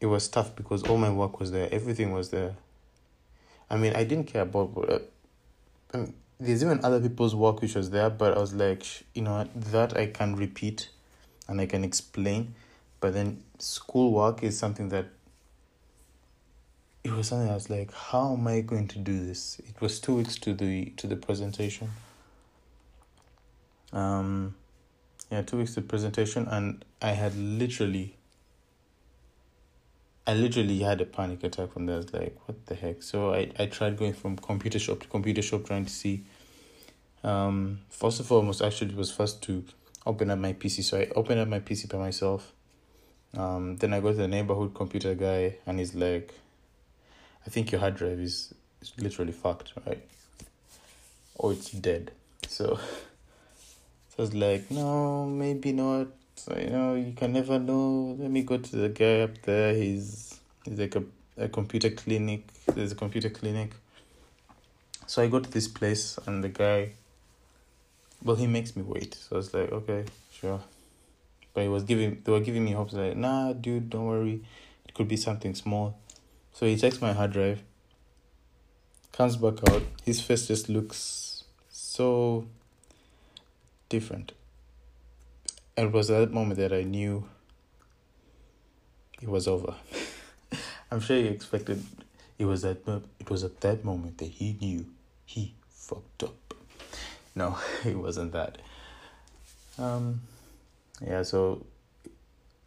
it 0.00 0.06
was 0.06 0.28
tough 0.28 0.56
because 0.56 0.82
all 0.84 0.98
my 0.98 1.10
work 1.10 1.38
was 1.38 1.52
there. 1.52 1.68
Everything 1.70 2.12
was 2.12 2.30
there. 2.30 2.56
I 3.70 3.76
mean 3.76 3.94
i 3.94 4.04
didn't 4.04 4.26
care 4.26 4.42
about 4.42 4.70
uh, 4.88 4.98
I 5.94 5.96
mean, 5.98 6.14
there's 6.40 6.62
even 6.64 6.80
other 6.84 7.00
people's 7.00 7.34
work 7.34 7.60
which 7.62 7.74
was 7.74 7.90
there 7.90 8.10
but 8.10 8.36
i 8.36 8.40
was 8.40 8.52
like 8.52 8.84
you 9.14 9.22
know 9.22 9.46
that 9.54 9.96
i 9.96 10.06
can 10.06 10.34
repeat 10.36 10.88
and 11.48 11.60
i 11.60 11.66
can 11.66 11.84
explain. 11.84 12.54
But 13.00 13.14
then 13.14 13.42
school 13.58 14.12
work 14.12 14.42
is 14.42 14.58
something 14.58 14.88
that 14.90 15.06
it 17.12 17.16
was 17.16 17.28
something 17.28 17.50
I 17.50 17.54
was 17.54 17.68
like, 17.68 17.92
how 17.92 18.32
am 18.32 18.46
I 18.46 18.60
going 18.62 18.88
to 18.88 18.98
do 18.98 19.24
this? 19.24 19.60
It 19.68 19.80
was 19.80 20.00
two 20.00 20.16
weeks 20.16 20.36
to 20.38 20.54
the 20.54 20.86
to 20.96 21.06
the 21.06 21.16
presentation. 21.16 21.90
Um, 23.92 24.54
yeah, 25.30 25.42
two 25.42 25.58
weeks 25.58 25.74
to 25.74 25.82
presentation, 25.82 26.48
and 26.48 26.84
I 27.02 27.10
had 27.10 27.36
literally, 27.36 28.16
I 30.26 30.34
literally 30.34 30.78
had 30.78 31.00
a 31.02 31.04
panic 31.04 31.44
attack 31.44 31.72
from 31.74 31.86
there. 31.86 31.96
I 31.96 31.98
was 31.98 32.12
like, 32.14 32.36
what 32.46 32.64
the 32.66 32.74
heck? 32.74 33.02
So 33.02 33.34
I 33.34 33.50
I 33.58 33.66
tried 33.66 33.98
going 33.98 34.14
from 34.14 34.36
computer 34.36 34.78
shop 34.78 35.00
to 35.00 35.08
computer 35.08 35.42
shop 35.42 35.66
trying 35.66 35.84
to 35.84 35.92
see. 35.92 36.24
Um, 37.22 37.80
first 37.90 38.20
of 38.20 38.32
all, 38.32 38.42
most 38.42 38.62
actually 38.62 38.94
was 38.94 39.12
first 39.12 39.42
to 39.42 39.64
open 40.06 40.30
up 40.30 40.38
my 40.38 40.54
PC. 40.54 40.82
So 40.82 40.98
I 40.98 41.08
opened 41.14 41.40
up 41.40 41.48
my 41.48 41.60
PC 41.60 41.90
by 41.90 41.98
myself. 41.98 42.52
Um, 43.36 43.76
then 43.76 43.92
I 43.94 44.00
go 44.00 44.10
to 44.12 44.16
the 44.16 44.28
neighborhood 44.28 44.74
computer 44.74 45.14
guy, 45.14 45.56
and 45.66 45.78
he's 45.78 45.94
like 45.94 46.34
I 47.46 47.50
think 47.50 47.72
your 47.72 47.80
hard 47.80 47.96
drive 47.96 48.20
is, 48.20 48.54
is 48.80 48.92
literally 48.98 49.32
fucked, 49.32 49.72
right? 49.86 50.02
Or 51.34 51.52
it's 51.52 51.70
dead. 51.70 52.12
So, 52.46 52.76
so 54.08 54.14
I 54.18 54.22
was 54.22 54.34
like, 54.34 54.70
no, 54.70 55.26
maybe 55.26 55.72
not. 55.72 56.08
So, 56.36 56.56
you 56.56 56.70
know, 56.70 56.94
you 56.94 57.12
can 57.12 57.32
never 57.32 57.58
know. 57.58 58.16
Let 58.18 58.30
me 58.30 58.42
go 58.42 58.58
to 58.58 58.76
the 58.76 58.88
guy 58.88 59.20
up 59.20 59.42
there. 59.42 59.74
He's 59.74 60.40
he's 60.64 60.78
like 60.78 60.96
a, 60.96 61.04
a 61.36 61.48
computer 61.48 61.90
clinic. 61.90 62.46
There's 62.66 62.92
a 62.92 62.96
computer 62.96 63.30
clinic. 63.30 63.72
So 65.06 65.22
I 65.22 65.28
go 65.28 65.40
to 65.40 65.50
this 65.50 65.68
place 65.68 66.18
and 66.26 66.42
the 66.42 66.48
guy 66.48 66.92
well 68.24 68.36
he 68.36 68.46
makes 68.46 68.76
me 68.76 68.82
wait. 68.82 69.14
So 69.14 69.36
I 69.36 69.38
was 69.38 69.52
like, 69.54 69.72
okay, 69.72 70.04
sure. 70.32 70.60
But 71.54 71.62
he 71.62 71.68
was 71.68 71.84
giving 71.84 72.22
they 72.24 72.32
were 72.32 72.40
giving 72.40 72.64
me 72.64 72.72
hopes 72.72 72.94
like, 72.94 73.16
nah, 73.16 73.52
dude, 73.52 73.90
don't 73.90 74.06
worry. 74.06 74.42
It 74.86 74.94
could 74.94 75.08
be 75.08 75.16
something 75.16 75.54
small. 75.54 75.98
So 76.52 76.66
he 76.66 76.76
checks 76.76 77.00
my 77.00 77.12
hard 77.12 77.32
drive, 77.32 77.62
comes 79.12 79.36
back 79.36 79.54
out. 79.70 79.82
His 80.04 80.20
face 80.20 80.46
just 80.46 80.68
looks 80.68 81.44
so 81.70 82.46
different. 83.88 84.32
And 85.76 85.88
it 85.88 85.92
was 85.92 86.10
at 86.10 86.20
that 86.20 86.32
moment 86.32 86.58
that 86.58 86.72
I 86.72 86.82
knew 86.82 87.24
it 89.20 89.28
was 89.28 89.48
over. 89.48 89.74
I'm 90.90 91.00
sure 91.00 91.16
he 91.16 91.26
expected 91.26 91.82
it 92.38 92.44
was 92.44 92.64
at 92.64 92.78
it 93.20 93.30
was 93.30 93.44
at 93.44 93.60
that 93.60 93.84
moment 93.84 94.18
that 94.18 94.28
he 94.28 94.56
knew 94.60 94.86
he 95.24 95.54
fucked 95.70 96.24
up. 96.24 96.54
No, 97.34 97.58
it 97.84 97.96
wasn't 97.96 98.32
that. 98.32 98.58
Um 99.78 100.22
yeah, 101.00 101.22
so 101.22 101.64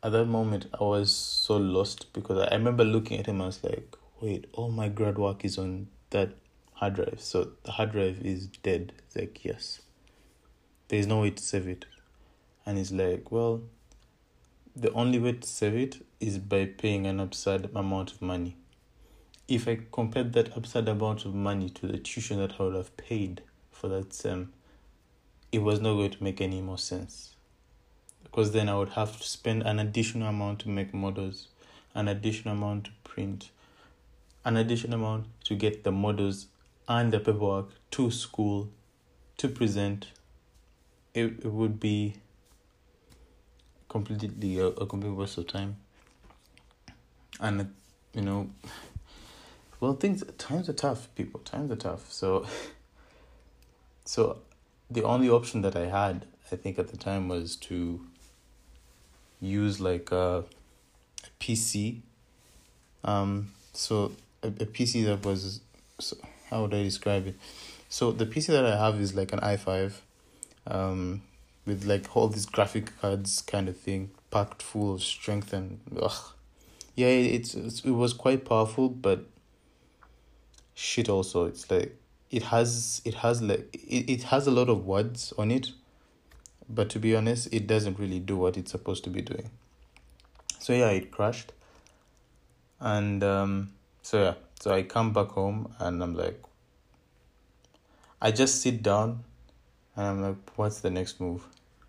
at 0.06 0.12
that 0.12 0.26
moment 0.26 0.68
I 0.80 0.84
was 0.84 1.12
so 1.12 1.58
lost 1.58 2.14
because 2.14 2.38
I 2.38 2.54
remember 2.54 2.84
looking 2.84 3.20
at 3.20 3.26
him. 3.26 3.42
I 3.42 3.48
was 3.48 3.64
like, 3.64 3.96
"Wait, 4.22 4.46
all 4.54 4.70
my 4.70 4.88
grad 4.88 5.18
work 5.18 5.44
is 5.44 5.58
on 5.58 5.88
that 6.12 6.36
hard 6.74 6.94
drive. 6.94 7.20
So 7.20 7.54
the 7.64 7.72
hard 7.72 7.94
drive 7.94 8.24
is 8.24 8.46
dead." 8.68 8.94
It's 9.00 9.16
like, 9.16 9.44
"Yes." 9.44 9.82
There's 10.90 11.08
no 11.08 11.22
way 11.22 11.32
to 11.32 11.42
save 11.42 11.68
it, 11.68 11.88
and 12.68 12.78
he's 12.78 12.92
like, 12.92 13.32
"Well, 13.32 13.64
the 14.76 14.94
only 14.94 15.18
way 15.18 15.32
to 15.34 15.48
save 15.48 15.76
it 15.76 16.06
is 16.20 16.38
by 16.38 16.66
paying 16.66 17.08
an 17.08 17.20
absurd 17.20 17.72
amount 17.76 18.12
of 18.12 18.22
money." 18.22 18.58
If 19.48 19.68
I 19.68 19.80
compared 19.92 20.34
that 20.34 20.56
absurd 20.56 20.88
amount 20.88 21.26
of 21.26 21.34
money 21.34 21.70
to 21.72 21.88
the 21.88 21.98
tuition 21.98 22.38
that 22.38 22.60
I 22.60 22.64
would 22.64 22.76
have 22.76 22.96
paid 22.96 23.42
for 23.72 23.88
that 23.88 24.14
sem, 24.14 24.54
it 25.52 25.64
was 25.64 25.82
not 25.82 25.96
going 25.96 26.12
to 26.12 26.24
make 26.24 26.42
any 26.42 26.62
more 26.62 26.78
sense 26.78 27.35
because 28.36 28.52
then 28.52 28.68
I 28.68 28.76
would 28.76 28.90
have 28.90 29.18
to 29.18 29.26
spend 29.26 29.64
an 29.64 29.80
additional 29.80 30.28
amount 30.28 30.60
to 30.60 30.70
make 30.70 30.94
models, 30.94 31.48
an 31.94 32.10
additional 32.10 32.54
amount 32.54 32.84
to 32.84 32.92
print, 33.06 33.50
an 34.44 34.58
additional 34.58 35.00
amount 35.00 35.28
to 35.46 35.56
get 35.56 35.86
the 35.86 35.92
models 35.94 36.48
and 36.90 37.14
the 37.14 37.20
paperwork 37.20 37.70
to 37.92 38.12
school 38.12 38.68
to 39.38 39.48
present. 39.48 40.08
It, 41.14 41.46
it 41.46 41.46
would 41.46 41.80
be 41.80 42.18
completely 43.88 44.60
a, 44.60 44.66
a 44.66 44.86
complete 44.86 45.14
waste 45.14 45.38
of 45.38 45.48
time. 45.48 45.78
And 47.40 47.74
you 48.14 48.22
know, 48.22 48.50
well, 49.80 49.94
things 49.94 50.26
times 50.38 50.68
are 50.68 50.74
tough, 50.74 51.08
people. 51.16 51.40
Times 51.40 51.72
are 51.72 51.78
tough. 51.78 52.12
So, 52.12 52.46
so 54.04 54.40
the 54.92 55.04
only 55.04 55.30
option 55.30 55.62
that 55.62 55.78
I 55.78 55.86
had, 55.86 56.26
I 56.52 56.58
think, 56.58 56.78
at 56.78 56.90
the 56.90 56.98
time 56.98 57.30
was 57.30 57.56
to 57.56 58.06
use 59.46 59.80
like 59.80 60.12
a, 60.12 60.44
PC. 61.40 62.02
Um, 63.04 63.52
so 63.74 64.12
a, 64.42 64.48
a 64.48 64.66
PC 64.66 65.06
that 65.06 65.26
was, 65.26 65.62
so 66.00 66.18
how 66.50 66.64
would 66.64 66.74
I 66.74 66.84
describe 66.84 67.28
it? 67.28 67.36
So 67.90 68.12
the 68.12 68.26
PC 68.26 68.48
that 68.48 68.66
I 68.66 68.78
have 68.78 69.00
is 69.00 69.14
like 69.14 69.32
an 69.32 69.40
i5, 69.40 69.94
um, 70.68 71.22
with 71.66 71.86
like 71.86 72.16
all 72.16 72.28
these 72.28 72.46
graphic 72.46 72.98
cards 73.00 73.42
kind 73.42 73.70
of 73.70 73.78
thing, 73.78 74.12
packed 74.32 74.62
full 74.62 74.94
of 74.94 75.04
strength 75.04 75.54
and 75.54 75.80
ugh. 76.02 76.34
Yeah, 76.96 77.08
it's, 77.08 77.54
it's 77.56 77.82
it 77.82 77.92
was 77.92 78.14
quite 78.14 78.46
powerful, 78.46 78.90
but 78.90 79.26
shit 80.74 81.10
also. 81.10 81.46
It's 81.46 81.70
like 81.70 81.96
it 82.32 82.44
has 82.44 83.02
it 83.06 83.16
has 83.16 83.42
like 83.42 83.74
it, 83.74 84.10
it 84.10 84.24
has 84.24 84.48
a 84.48 84.52
lot 84.52 84.70
of 84.70 84.86
words 84.86 85.34
on 85.38 85.52
it 85.52 85.72
but 86.70 86.90
to 86.90 87.00
be 87.00 87.16
honest 87.16 87.48
it 87.52 87.68
doesn't 87.68 88.00
really 88.00 88.20
do 88.20 88.38
what 88.38 88.58
it's 88.58 88.72
supposed 88.72 89.04
to 89.04 89.10
be 89.10 89.22
doing. 89.22 89.50
So 90.60 90.74
yeah 90.74 90.90
it 90.90 91.12
crashed. 91.12 91.52
And 92.80 93.24
um, 93.24 93.72
so 94.02 94.22
yeah 94.24 94.34
so 94.60 94.72
i 94.72 94.84
come 94.84 95.12
back 95.14 95.28
home 95.30 95.74
and 95.80 96.02
i'm 96.02 96.16
like 96.16 96.42
i 98.22 98.32
just 98.32 98.62
sit 98.62 98.82
down 98.82 99.24
and 99.96 100.06
i'm 100.06 100.22
like 100.22 100.36
what's 100.58 100.80
the 100.82 100.90
next 100.90 101.20
move? 101.20 101.44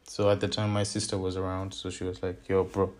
So 0.04 0.30
at 0.30 0.40
the 0.40 0.49
time 0.49 0.71
my 0.73 0.83
sister 0.83 1.18
was 1.18 1.37
around 1.37 1.75
so 1.75 1.90
she 1.90 2.04
was 2.04 2.23
like 2.23 2.49
yo 2.49 2.64
bro. 2.64 2.92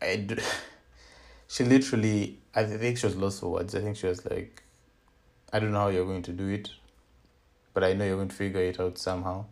I 0.00 0.16
d- 0.16 0.36
she 1.48 1.64
literally 1.64 2.38
i 2.54 2.64
think 2.64 2.98
she 2.98 3.06
was 3.06 3.16
lost 3.16 3.40
for 3.40 3.50
words. 3.50 3.74
I 3.74 3.80
think 3.80 3.96
she 3.96 4.06
was 4.06 4.24
like 4.24 4.62
i 5.52 5.58
don't 5.58 5.72
know 5.72 5.80
how 5.80 5.88
you're 5.88 6.06
going 6.06 6.22
to 6.22 6.32
do 6.32 6.48
it 6.48 6.70
but 7.78 7.88
I 7.88 7.92
know 7.92 8.04
you're 8.04 8.16
going 8.16 8.26
to 8.26 8.34
figure 8.34 8.60
it 8.60 8.80
out 8.80 8.98
somehow. 8.98 9.44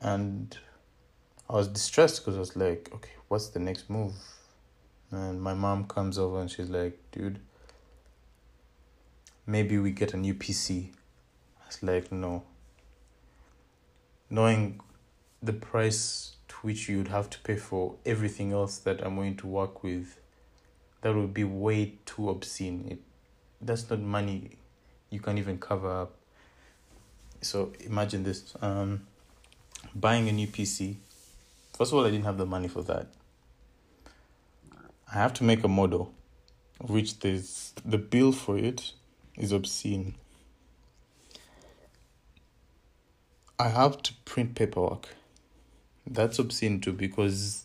And 0.00 0.56
I 1.50 1.54
was 1.54 1.66
distressed 1.66 2.20
because 2.20 2.36
I 2.36 2.38
was 2.38 2.54
like, 2.54 2.88
okay, 2.94 3.10
what's 3.26 3.48
the 3.48 3.58
next 3.58 3.90
move? 3.90 4.14
And 5.10 5.42
my 5.42 5.52
mom 5.52 5.88
comes 5.88 6.16
over 6.16 6.40
and 6.40 6.48
she's 6.48 6.70
like, 6.70 6.96
dude, 7.10 7.40
maybe 9.48 9.78
we 9.78 9.90
get 9.90 10.14
a 10.14 10.16
new 10.16 10.32
PC. 10.32 10.90
I 11.60 11.66
was 11.66 11.82
like, 11.82 12.12
no. 12.12 12.44
Knowing 14.30 14.78
the 15.42 15.54
price 15.54 16.36
to 16.46 16.54
which 16.62 16.88
you 16.88 16.98
would 16.98 17.08
have 17.08 17.28
to 17.30 17.40
pay 17.40 17.56
for 17.56 17.96
everything 18.06 18.52
else 18.52 18.78
that 18.78 19.04
I'm 19.04 19.16
going 19.16 19.38
to 19.38 19.48
work 19.48 19.82
with, 19.82 20.20
that 21.00 21.16
would 21.16 21.34
be 21.34 21.42
way 21.42 21.94
too 22.06 22.30
obscene. 22.30 22.86
It 22.92 23.00
that's 23.60 23.90
not 23.90 23.98
money 23.98 24.58
you 25.10 25.20
can't 25.20 25.38
even 25.38 25.58
cover 25.58 25.90
up. 26.02 26.16
So 27.40 27.72
imagine 27.80 28.22
this: 28.24 28.54
um, 28.60 29.06
buying 29.94 30.28
a 30.28 30.32
new 30.32 30.46
PC. 30.46 30.96
First 31.76 31.92
of 31.92 31.98
all, 31.98 32.06
I 32.06 32.10
didn't 32.10 32.24
have 32.24 32.38
the 32.38 32.46
money 32.46 32.68
for 32.68 32.82
that. 32.82 33.08
I 35.12 35.14
have 35.14 35.34
to 35.34 35.44
make 35.44 35.62
a 35.62 35.68
model, 35.68 36.12
which 36.80 37.20
there's 37.20 37.72
the 37.84 37.98
bill 37.98 38.32
for 38.32 38.58
it 38.58 38.92
is 39.36 39.52
obscene. 39.52 40.14
I 43.58 43.68
have 43.68 44.02
to 44.02 44.12
print 44.24 44.54
paperwork. 44.54 45.08
That's 46.06 46.38
obscene 46.38 46.80
too 46.80 46.92
because 46.92 47.64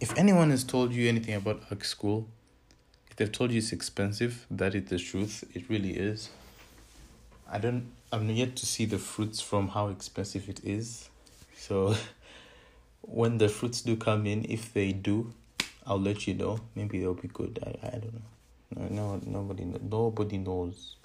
if 0.00 0.16
anyone 0.16 0.50
has 0.50 0.64
told 0.64 0.92
you 0.92 1.08
anything 1.08 1.34
about 1.34 1.62
art 1.70 1.84
school, 1.84 2.28
if 3.10 3.16
they've 3.16 3.30
told 3.30 3.50
you 3.52 3.58
it's 3.58 3.72
expensive, 3.72 4.46
that 4.50 4.74
is 4.74 4.88
the 4.88 4.98
truth. 4.98 5.44
It 5.54 5.68
really 5.68 5.96
is. 5.96 6.30
I 7.50 7.58
don't. 7.58 7.90
I'm 8.12 8.30
yet 8.30 8.56
to 8.56 8.66
see 8.66 8.84
the 8.84 8.98
fruits 8.98 9.40
from 9.40 9.68
how 9.68 9.88
expensive 9.88 10.48
it 10.48 10.60
is. 10.64 11.10
So, 11.56 11.96
when 13.02 13.38
the 13.38 13.48
fruits 13.48 13.82
do 13.82 13.96
come 13.96 14.26
in, 14.26 14.46
if 14.48 14.72
they 14.72 14.92
do, 14.92 15.32
I'll 15.86 16.00
let 16.00 16.26
you 16.26 16.34
know. 16.34 16.60
Maybe 16.76 17.00
they'll 17.00 17.14
be 17.14 17.28
good. 17.28 17.58
I 17.64 17.88
I 17.88 17.90
don't 17.98 18.14
know. 18.14 18.20
No, 18.76 19.16
no 19.16 19.20
nobody 19.26 19.64
nobody 19.64 20.38
knows. 20.38 20.96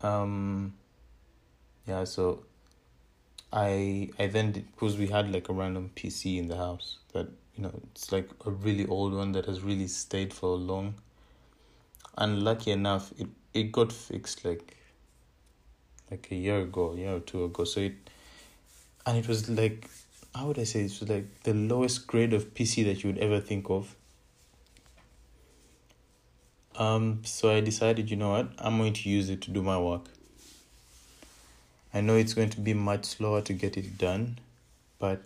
Um. 0.00 0.74
Yeah. 1.86 2.02
So, 2.02 2.44
I 3.52 4.10
I 4.18 4.26
then 4.26 4.50
because 4.50 4.96
we 4.96 5.06
had 5.06 5.30
like 5.30 5.48
a 5.48 5.52
random 5.52 5.90
PC 5.94 6.38
in 6.38 6.48
the 6.48 6.56
house 6.56 6.98
that 7.12 7.28
you 7.54 7.62
know 7.62 7.72
it's 7.92 8.10
like 8.10 8.28
a 8.46 8.50
really 8.50 8.86
old 8.86 9.14
one 9.14 9.30
that 9.32 9.46
has 9.46 9.60
really 9.60 9.86
stayed 9.86 10.34
for 10.34 10.56
long. 10.56 10.94
And 12.18 12.42
lucky 12.42 12.72
enough, 12.72 13.12
it 13.16 13.28
it 13.54 13.72
got 13.72 13.92
fixed 13.92 14.44
like 14.44 14.76
like 16.10 16.28
a 16.30 16.34
year 16.34 16.60
ago, 16.60 16.92
a 16.92 16.96
year 16.96 17.16
or 17.16 17.20
two 17.20 17.44
ago. 17.44 17.64
So 17.64 17.80
it 17.80 17.94
and 19.06 19.18
it 19.18 19.28
was 19.28 19.48
like 19.48 19.88
how 20.34 20.46
would 20.46 20.58
I 20.58 20.64
say 20.64 20.80
it 20.80 21.00
was 21.00 21.08
like 21.08 21.42
the 21.42 21.54
lowest 21.54 22.06
grade 22.06 22.32
of 22.32 22.54
PC 22.54 22.84
that 22.84 23.02
you 23.02 23.10
would 23.10 23.18
ever 23.18 23.40
think 23.40 23.68
of. 23.68 23.94
Um, 26.74 27.20
so 27.24 27.54
I 27.54 27.60
decided, 27.60 28.10
you 28.10 28.16
know 28.16 28.30
what, 28.30 28.48
I'm 28.58 28.78
going 28.78 28.94
to 28.94 29.08
use 29.08 29.28
it 29.28 29.42
to 29.42 29.50
do 29.50 29.62
my 29.62 29.78
work. 29.78 30.06
I 31.92 32.00
know 32.00 32.16
it's 32.16 32.32
going 32.32 32.48
to 32.50 32.60
be 32.60 32.72
much 32.72 33.04
slower 33.04 33.42
to 33.42 33.52
get 33.52 33.76
it 33.76 33.98
done, 33.98 34.38
but 34.98 35.22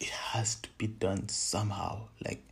it 0.00 0.08
has 0.08 0.54
to 0.54 0.68
be 0.78 0.86
done 0.86 1.28
somehow. 1.28 2.02
Like 2.24 2.44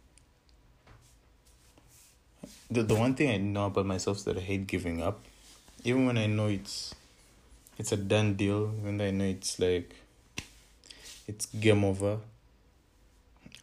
the 2.73 2.83
the 2.83 2.95
one 2.95 3.15
thing 3.15 3.31
I 3.31 3.37
know 3.37 3.67
about 3.67 3.87
myself 3.87 4.19
is 4.19 4.25
that 4.25 4.37
I 4.37 4.41
hate 4.41 4.67
giving 4.67 5.03
up. 5.03 5.25
Even 5.85 6.07
when 6.07 6.19
I 6.19 6.27
know 6.27 6.47
it's 6.47 6.95
it's 7.79 7.93
a 7.93 7.97
done 7.97 8.35
deal, 8.35 8.67
when 8.67 9.01
I 9.01 9.11
know 9.11 9.25
it's 9.25 9.59
like 9.59 9.95
it's 11.27 11.47
game 11.47 11.85
over, 11.85 12.19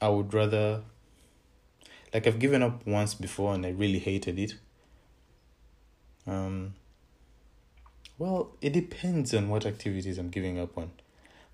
I 0.02 0.10
would 0.10 0.34
rather 0.34 0.82
like 2.14 2.28
I've 2.28 2.40
given 2.40 2.64
up 2.64 2.86
once 2.86 3.14
before 3.14 3.54
and 3.54 3.66
I 3.66 3.70
really 3.70 4.00
hated 4.00 4.38
it. 4.40 4.56
Um 6.28 6.74
well, 8.18 8.52
it 8.62 8.74
depends 8.74 9.34
on 9.34 9.48
what 9.48 9.66
activities 9.66 10.18
I'm 10.18 10.30
giving 10.30 10.60
up 10.60 10.78
on. 10.78 10.92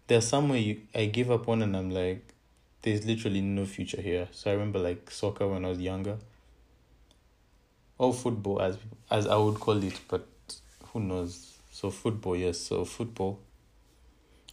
There's 0.07 0.27
some 0.27 0.49
where 0.49 0.57
you, 0.57 0.81
I 0.95 1.05
give 1.05 1.29
up 1.29 1.47
on 1.47 1.61
and 1.61 1.77
I'm 1.77 1.91
like, 1.91 2.33
there's 2.81 3.05
literally 3.05 3.41
no 3.41 3.65
future 3.65 4.01
here. 4.01 4.27
So 4.31 4.49
I 4.49 4.53
remember 4.53 4.79
like 4.79 5.11
soccer 5.11 5.47
when 5.47 5.63
I 5.63 5.69
was 5.69 5.79
younger. 5.79 6.17
Or 7.97 8.13
football 8.13 8.61
as 8.61 8.77
as 9.09 9.27
I 9.27 9.37
would 9.37 9.59
call 9.59 9.81
it, 9.83 9.99
but 10.07 10.27
who 10.91 10.99
knows? 10.99 11.57
So 11.71 11.89
football, 11.89 12.35
yes. 12.35 12.59
So 12.59 12.85
football. 12.85 13.39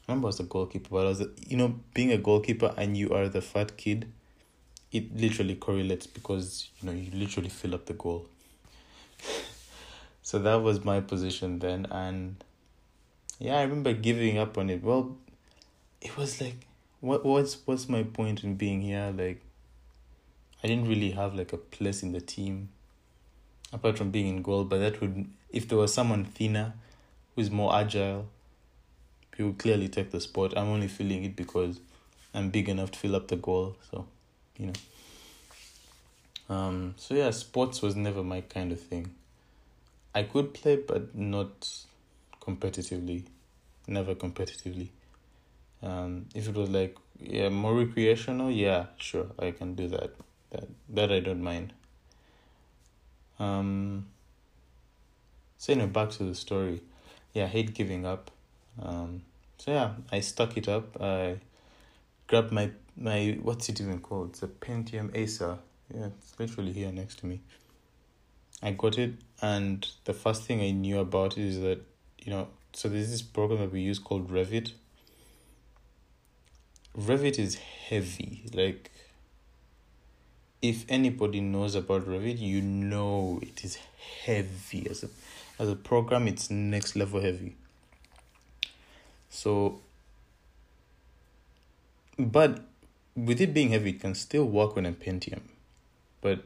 I 0.08 0.12
remember 0.12 0.26
I 0.26 0.30
was 0.30 0.40
a 0.40 0.44
goalkeeper, 0.44 0.88
but 0.90 1.06
I 1.06 1.08
was 1.10 1.22
you 1.46 1.56
know 1.56 1.74
being 1.94 2.12
a 2.12 2.18
goalkeeper 2.18 2.74
and 2.76 2.96
you 2.96 3.12
are 3.14 3.28
the 3.28 3.40
fat 3.40 3.76
kid, 3.76 4.12
it 4.90 5.16
literally 5.16 5.54
correlates 5.54 6.06
because 6.06 6.68
you 6.80 6.86
know 6.86 6.94
you 6.94 7.10
literally 7.12 7.48
fill 7.48 7.74
up 7.74 7.86
the 7.86 7.94
goal. 7.94 8.26
so 10.22 10.38
that 10.38 10.62
was 10.62 10.84
my 10.84 11.00
position 11.00 11.58
then 11.58 11.86
and 11.90 12.44
yeah 13.38 13.58
i 13.58 13.62
remember 13.62 13.92
giving 13.92 14.38
up 14.38 14.56
on 14.56 14.70
it 14.70 14.82
well 14.82 15.16
it 16.00 16.16
was 16.16 16.40
like 16.40 16.66
what 17.00 17.24
what's 17.24 17.58
what's 17.64 17.88
my 17.88 18.02
point 18.02 18.44
in 18.44 18.54
being 18.54 18.80
here 18.80 19.12
like 19.16 19.42
i 20.62 20.68
didn't 20.68 20.88
really 20.88 21.10
have 21.10 21.34
like 21.34 21.52
a 21.52 21.56
place 21.56 22.02
in 22.02 22.12
the 22.12 22.20
team 22.20 22.68
apart 23.72 23.96
from 23.96 24.10
being 24.10 24.28
in 24.28 24.42
goal 24.42 24.64
but 24.64 24.78
that 24.78 25.00
would 25.00 25.26
if 25.50 25.68
there 25.68 25.78
was 25.78 25.92
someone 25.92 26.24
thinner 26.24 26.72
who's 27.34 27.50
more 27.50 27.74
agile 27.74 28.28
he 29.36 29.42
would 29.42 29.58
clearly 29.58 29.88
take 29.88 30.10
the 30.10 30.20
spot 30.20 30.56
i'm 30.56 30.68
only 30.68 30.88
feeling 30.88 31.24
it 31.24 31.34
because 31.36 31.80
i'm 32.34 32.50
big 32.50 32.68
enough 32.68 32.90
to 32.90 32.98
fill 32.98 33.16
up 33.16 33.28
the 33.28 33.36
goal 33.36 33.76
so 33.90 34.06
you 34.58 34.66
know 34.66 34.72
um 36.54 36.94
so 36.96 37.14
yeah 37.14 37.30
sports 37.30 37.80
was 37.82 37.96
never 37.96 38.22
my 38.22 38.40
kind 38.40 38.72
of 38.72 38.80
thing 38.80 39.14
I 40.14 40.24
could 40.24 40.52
play, 40.52 40.76
but 40.76 41.14
not 41.14 41.68
competitively, 42.40 43.24
never 43.86 44.14
competitively. 44.14 44.88
Um, 45.82 46.26
if 46.34 46.48
it 46.48 46.54
was 46.54 46.68
like 46.68 46.96
yeah 47.18 47.48
more 47.48 47.74
recreational, 47.74 48.50
yeah, 48.50 48.86
sure, 48.98 49.28
I 49.38 49.52
can 49.52 49.74
do 49.74 49.88
that. 49.88 50.14
That 50.50 50.68
that 50.90 51.12
I 51.12 51.20
don't 51.20 51.42
mind. 51.42 51.72
Um. 53.38 54.06
So 55.58 55.72
anyway, 55.72 55.88
back 55.88 56.10
to 56.10 56.24
the 56.24 56.34
story. 56.34 56.82
Yeah, 57.32 57.44
I 57.44 57.48
hate 57.48 57.74
giving 57.74 58.04
up. 58.06 58.30
Um. 58.80 59.22
So 59.58 59.72
yeah, 59.72 59.92
I 60.10 60.20
stuck 60.20 60.56
it 60.56 60.68
up. 60.68 61.00
I 61.00 61.36
grabbed 62.26 62.52
my 62.52 62.70
my 62.96 63.38
what's 63.42 63.68
it 63.68 63.80
even 63.80 64.00
called? 64.00 64.30
It's 64.30 64.42
a 64.42 64.48
Pentium 64.48 65.14
Acer. 65.14 65.58
Yeah, 65.94 66.06
it's 66.06 66.38
literally 66.38 66.72
here 66.72 66.90
next 66.90 67.18
to 67.20 67.26
me. 67.26 67.40
I 68.62 68.70
got 68.70 68.96
it, 68.96 69.14
and 69.40 69.86
the 70.04 70.14
first 70.14 70.44
thing 70.44 70.60
I 70.60 70.70
knew 70.70 71.00
about 71.00 71.36
it 71.36 71.44
is 71.44 71.60
that, 71.60 71.80
you 72.20 72.30
know, 72.30 72.46
so 72.72 72.88
there's 72.88 73.10
this 73.10 73.22
program 73.22 73.58
that 73.58 73.72
we 73.72 73.80
use 73.80 73.98
called 73.98 74.30
Revit. 74.30 74.72
Revit 76.96 77.40
is 77.40 77.56
heavy. 77.56 78.44
Like, 78.54 78.92
if 80.62 80.84
anybody 80.88 81.40
knows 81.40 81.74
about 81.74 82.06
Revit, 82.06 82.38
you 82.38 82.62
know 82.62 83.40
it 83.42 83.64
is 83.64 83.78
heavy. 84.24 84.86
As 84.88 85.02
a, 85.02 85.08
as 85.58 85.68
a 85.68 85.74
program, 85.74 86.28
it's 86.28 86.50
next 86.50 86.94
level 86.94 87.20
heavy. 87.20 87.56
So, 89.28 89.80
but 92.16 92.60
with 93.16 93.40
it 93.40 93.52
being 93.52 93.70
heavy, 93.70 93.90
it 93.90 94.00
can 94.00 94.14
still 94.14 94.44
work 94.44 94.76
on 94.76 94.86
a 94.86 94.92
Pentium. 94.92 95.40
But 96.20 96.44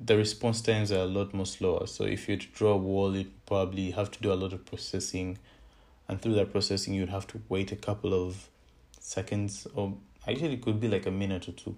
the 0.00 0.16
response 0.16 0.62
times 0.62 0.90
are 0.90 1.00
a 1.00 1.06
lot 1.06 1.34
more 1.34 1.44
slower. 1.44 1.86
So 1.86 2.04
if 2.04 2.28
you 2.28 2.36
draw 2.36 2.72
a 2.72 2.76
wall, 2.76 3.14
you 3.14 3.26
probably 3.46 3.90
have 3.90 4.10
to 4.12 4.20
do 4.22 4.32
a 4.32 4.34
lot 4.34 4.54
of 4.54 4.64
processing, 4.64 5.38
and 6.08 6.22
through 6.22 6.34
that 6.34 6.52
processing, 6.52 6.94
you'd 6.94 7.10
have 7.10 7.26
to 7.28 7.42
wait 7.50 7.70
a 7.70 7.76
couple 7.76 8.14
of 8.14 8.48
seconds, 8.98 9.66
or 9.74 9.94
actually, 10.26 10.54
it 10.54 10.62
could 10.62 10.80
be 10.80 10.88
like 10.88 11.04
a 11.04 11.10
minute 11.10 11.48
or 11.48 11.52
two, 11.52 11.76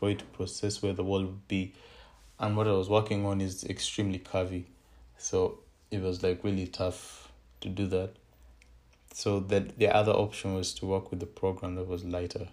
for 0.00 0.10
it 0.10 0.18
to 0.18 0.24
process 0.24 0.82
where 0.82 0.94
the 0.94 1.04
wall 1.04 1.20
would 1.20 1.46
be. 1.46 1.74
And 2.40 2.56
what 2.56 2.66
I 2.66 2.72
was 2.72 2.88
working 2.88 3.26
on 3.26 3.42
is 3.42 3.64
extremely 3.64 4.18
curvy, 4.18 4.64
so 5.18 5.58
it 5.90 6.00
was 6.00 6.22
like 6.22 6.42
really 6.42 6.66
tough 6.66 7.30
to 7.60 7.68
do 7.68 7.86
that. 7.88 8.14
So 9.12 9.40
that 9.40 9.78
the 9.78 9.94
other 9.94 10.12
option 10.12 10.54
was 10.54 10.72
to 10.74 10.86
work 10.86 11.10
with 11.10 11.20
the 11.20 11.26
program 11.26 11.74
that 11.74 11.86
was 11.86 12.04
lighter. 12.04 12.48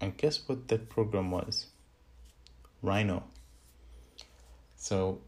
And 0.00 0.16
guess 0.16 0.40
what 0.46 0.68
that 0.68 0.88
program 0.88 1.30
was? 1.30 1.66
Rhino. 2.82 3.24
So 4.76 5.20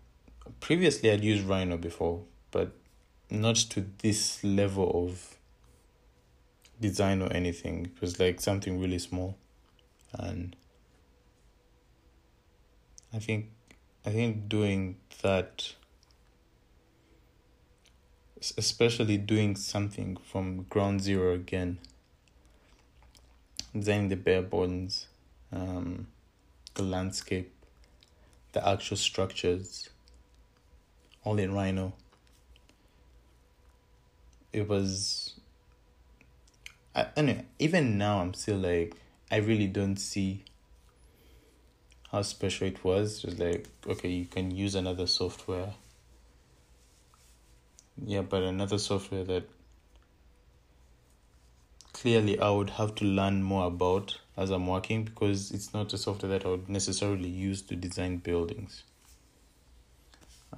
previously 0.60 1.10
I'd 1.10 1.24
used 1.24 1.44
Rhino 1.44 1.78
before, 1.78 2.22
but 2.50 2.72
not 3.30 3.56
to 3.56 3.86
this 3.98 4.44
level 4.44 5.08
of 5.08 5.35
design 6.80 7.22
or 7.22 7.32
anything. 7.32 7.86
It 7.86 8.00
was 8.00 8.18
like 8.20 8.40
something 8.40 8.80
really 8.80 8.98
small. 8.98 9.36
And 10.12 10.56
I 13.12 13.18
think 13.18 13.50
I 14.04 14.10
think 14.10 14.48
doing 14.48 14.96
that 15.22 15.74
especially 18.56 19.16
doing 19.16 19.56
something 19.56 20.16
from 20.22 20.64
ground 20.64 21.00
zero 21.02 21.34
again 21.34 21.78
designing 23.72 24.08
the 24.08 24.16
bare 24.16 24.42
bones 24.42 25.08
um, 25.52 26.06
the 26.74 26.82
landscape, 26.82 27.52
the 28.52 28.66
actual 28.66 28.96
structures, 28.96 29.88
all 31.24 31.38
in 31.38 31.52
Rhino. 31.52 31.94
It 34.52 34.68
was. 34.68 35.25
I, 36.96 37.08
anyway, 37.14 37.44
even 37.58 37.98
now, 37.98 38.20
I'm 38.20 38.32
still 38.32 38.56
like, 38.56 38.96
I 39.30 39.36
really 39.36 39.66
don't 39.66 39.96
see 39.96 40.44
how 42.10 42.22
special 42.22 42.68
it 42.68 42.82
was. 42.82 43.20
Just 43.20 43.38
like, 43.38 43.68
okay, 43.86 44.08
you 44.08 44.24
can 44.24 44.50
use 44.50 44.74
another 44.74 45.06
software. 45.06 45.74
Yeah, 48.02 48.22
but 48.22 48.42
another 48.42 48.78
software 48.78 49.24
that 49.24 49.48
clearly 51.92 52.38
I 52.40 52.50
would 52.50 52.70
have 52.70 52.94
to 52.96 53.04
learn 53.04 53.42
more 53.42 53.66
about 53.66 54.18
as 54.36 54.50
I'm 54.50 54.66
working 54.66 55.04
because 55.04 55.50
it's 55.50 55.74
not 55.74 55.92
a 55.92 55.98
software 55.98 56.30
that 56.30 56.46
I 56.46 56.48
would 56.48 56.68
necessarily 56.68 57.28
use 57.28 57.60
to 57.62 57.76
design 57.76 58.18
buildings. 58.18 58.84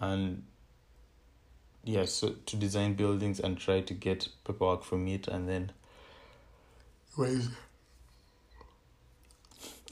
And 0.01 0.45
yeah, 1.83 2.05
so 2.05 2.31
to 2.47 2.57
design 2.57 2.95
buildings 2.95 3.41
and 3.41 3.59
try 3.59 3.81
to 3.81 3.95
get 3.95 4.29
paperwork 4.45 4.85
from 4.85 5.09
it 5.09 5.27
and 5.27 5.49
then 5.49 5.73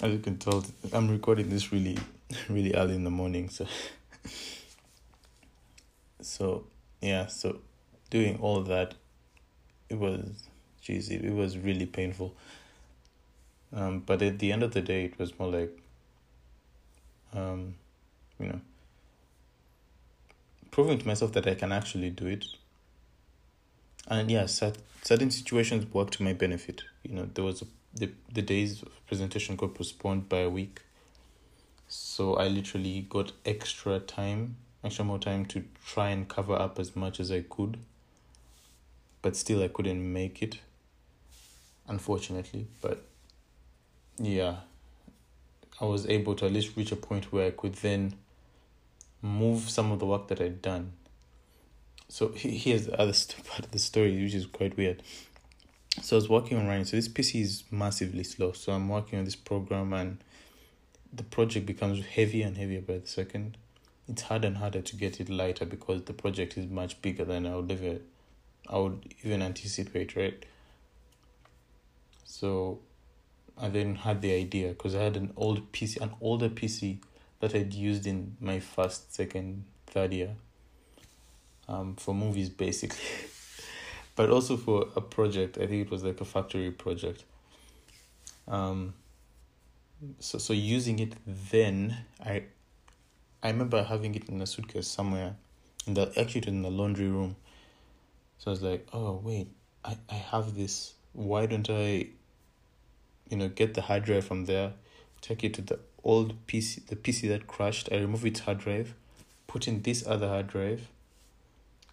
as 0.03 0.13
you 0.13 0.19
can 0.19 0.39
tell 0.39 0.65
I'm 0.93 1.11
recording 1.11 1.51
this 1.51 1.73
really 1.73 1.99
really 2.49 2.75
early 2.75 2.95
in 2.95 3.05
the 3.05 3.11
morning 3.11 3.49
so 3.49 3.67
so 6.21 6.65
yeah 7.01 7.27
so 7.27 7.61
doing 8.11 8.39
all 8.41 8.57
of 8.57 8.67
that 8.69 8.95
it 9.89 9.99
was 9.99 10.49
geez 10.81 11.11
it, 11.11 11.25
it 11.25 11.33
was 11.33 11.59
really 11.59 11.87
painful 11.87 12.35
um, 13.73 14.01
but 14.01 14.23
at 14.23 14.39
the 14.39 14.53
end 14.53 14.63
of 14.63 14.73
the 14.73 14.81
day, 14.81 15.05
it 15.05 15.19
was 15.19 15.39
more 15.39 15.51
like, 15.51 15.77
um, 17.35 17.75
you 18.39 18.47
know, 18.47 18.61
proving 20.71 20.99
to 20.99 21.07
myself 21.07 21.33
that 21.33 21.47
I 21.47 21.55
can 21.55 21.73
actually 21.73 22.11
do 22.11 22.27
it. 22.27 22.45
and 24.09 24.31
yeah, 24.31 24.47
certain 24.47 25.31
situations 25.31 25.93
worked 25.93 26.15
to 26.15 26.23
my 26.23 26.33
benefit. 26.33 26.85
You 27.09 27.15
know, 27.17 27.29
there 27.33 27.45
was 27.45 27.63
a, 27.63 27.67
the 27.95 28.11
the 28.33 28.43
days 28.43 28.83
presentation 29.07 29.57
got 29.57 29.75
postponed 29.75 30.29
by 30.29 30.39
a 30.39 30.51
week, 30.51 30.83
so 31.89 32.35
I 32.35 32.49
literally 32.49 33.07
got 33.09 33.33
extra 33.45 33.99
time, 34.01 34.57
extra 34.83 35.05
more 35.05 35.19
time 35.19 35.47
to 35.47 35.65
try 35.85 36.09
and 36.11 36.29
cover 36.29 36.55
up 36.55 36.79
as 36.79 36.97
much 36.97 37.21
as 37.21 37.31
I 37.31 37.43
could. 37.43 37.79
But 39.23 39.37
still, 39.37 39.63
I 39.63 39.69
couldn't 39.69 40.13
make 40.13 40.43
it. 40.43 40.61
Unfortunately, 41.89 42.67
but 42.83 43.05
yeah, 44.19 44.57
I 45.81 45.85
was 45.85 46.07
able 46.09 46.35
to 46.37 46.47
at 46.47 46.53
least 46.53 46.77
reach 46.77 46.91
a 46.91 46.97
point 46.97 47.33
where 47.33 47.47
I 47.47 47.51
could 47.51 47.75
then 47.75 48.15
move 49.23 49.71
some 49.71 49.93
of 49.93 50.01
the 50.01 50.07
work 50.07 50.27
that 50.29 50.41
I'd 50.41 50.61
done 50.61 50.93
so 52.09 52.29
here's 52.29 52.87
the 52.87 53.01
other 53.01 53.13
part 53.49 53.65
of 53.65 53.71
the 53.71 53.79
story, 53.79 54.23
which 54.23 54.35
is 54.35 54.47
quite 54.47 54.77
weird. 54.77 55.03
So 56.03 56.17
I 56.17 56.19
was 56.19 56.29
working 56.29 56.59
on 56.59 56.67
Rhino. 56.67 56.85
So 56.85 56.97
this 56.97 57.09
PC 57.09 57.41
is 57.41 57.65
massively 57.71 58.25
slow. 58.25 58.53
So 58.53 58.73
I'm 58.73 58.89
working 58.89 59.19
on 59.19 59.25
this 59.25 59.37
program, 59.37 59.93
and 59.93 60.19
the 61.13 61.23
project 61.23 61.67
becomes 61.67 62.05
heavier 62.05 62.47
and 62.47 62.57
heavier 62.57 62.81
by 62.81 62.99
the 62.99 63.07
second. 63.07 63.57
It's 64.09 64.23
harder 64.23 64.49
and 64.49 64.59
harder 64.59 64.83
to 64.83 64.97
get 64.97 65.21
it 65.21 65.29
lighter 65.29 65.65
because 65.65 66.05
the 66.05 66.13
project 66.13 66.57
is 66.57 66.67
much 66.67 67.01
bigger 67.03 67.25
than 67.25 67.47
I 67.47 67.57
would 67.57 67.71
ever, 67.71 67.99
I 68.69 68.79
would 68.79 69.15
even 69.25 69.43
anticipate, 69.43 70.15
right? 70.15 70.45
So, 72.25 72.81
I 73.59 73.69
then 73.69 73.97
had 73.97 74.23
the 74.23 74.33
idea 74.33 74.69
because 74.69 74.95
I 74.95 75.03
had 75.03 75.17
an 75.17 75.33
old 75.37 75.73
PC, 75.73 76.01
an 76.01 76.13
older 76.21 76.49
PC 76.49 76.99
that 77.41 77.55
I'd 77.55 77.75
used 77.75 78.07
in 78.07 78.37
my 78.41 78.61
first, 78.61 79.15
second, 79.15 79.65
third 79.87 80.13
year 80.13 80.37
um, 81.69 81.97
for 81.97 82.15
movies 82.15 82.49
basically, 82.49 82.99
but 84.17 84.31
also 84.31 84.57
for 84.57 84.89
a 84.97 85.01
project. 85.01 85.59
I 85.59 85.67
think 85.67 85.87
it 85.87 85.91
was 85.91 86.03
like 86.03 86.21
a 86.21 86.25
factory 86.25 86.71
project. 86.71 87.25
Um, 88.49 88.95
so 90.19 90.39
so 90.39 90.53
using 90.53 90.99
it 90.99 91.15
then, 91.27 91.97
I 92.25 92.45
I 93.43 93.51
remember 93.51 93.83
having 93.83 94.15
it 94.15 94.29
in 94.29 94.41
a 94.41 94.47
suitcase 94.47 94.89
somewhere, 94.89 95.37
in 95.87 95.95
the 95.95 96.13
actually 96.19 96.49
in 96.49 96.63
the 96.63 96.71
laundry 96.71 97.09
room. 97.09 97.37
So 98.39 98.51
I 98.51 98.53
was 98.53 98.63
like, 98.63 98.89
oh 98.93 99.21
wait, 99.23 99.49
I 99.85 99.97
I 100.09 100.15
have 100.15 100.55
this. 100.55 100.95
Why 101.13 101.47
don't 101.47 101.69
I? 101.71 102.09
You 103.29 103.37
know, 103.37 103.49
get 103.49 103.75
the 103.75 103.83
hard 103.83 104.05
drive 104.05 104.25
from 104.25 104.45
there, 104.45 104.73
take 105.21 105.43
it 105.43 105.53
to 105.55 105.63
the 105.63 105.81
old 106.05 106.47
PC, 106.47 106.87
the 106.87 106.95
PC 106.95 107.29
that 107.29 107.49
crashed. 107.49 107.89
I 107.91 107.97
remove 107.97 108.25
its 108.25 108.41
hard 108.41 108.59
drive, 108.59 108.95
put 109.49 109.67
in 109.67 109.83
this 109.83 110.07
other 110.07 110.29
hard 110.29 110.47
drive, 110.47 110.89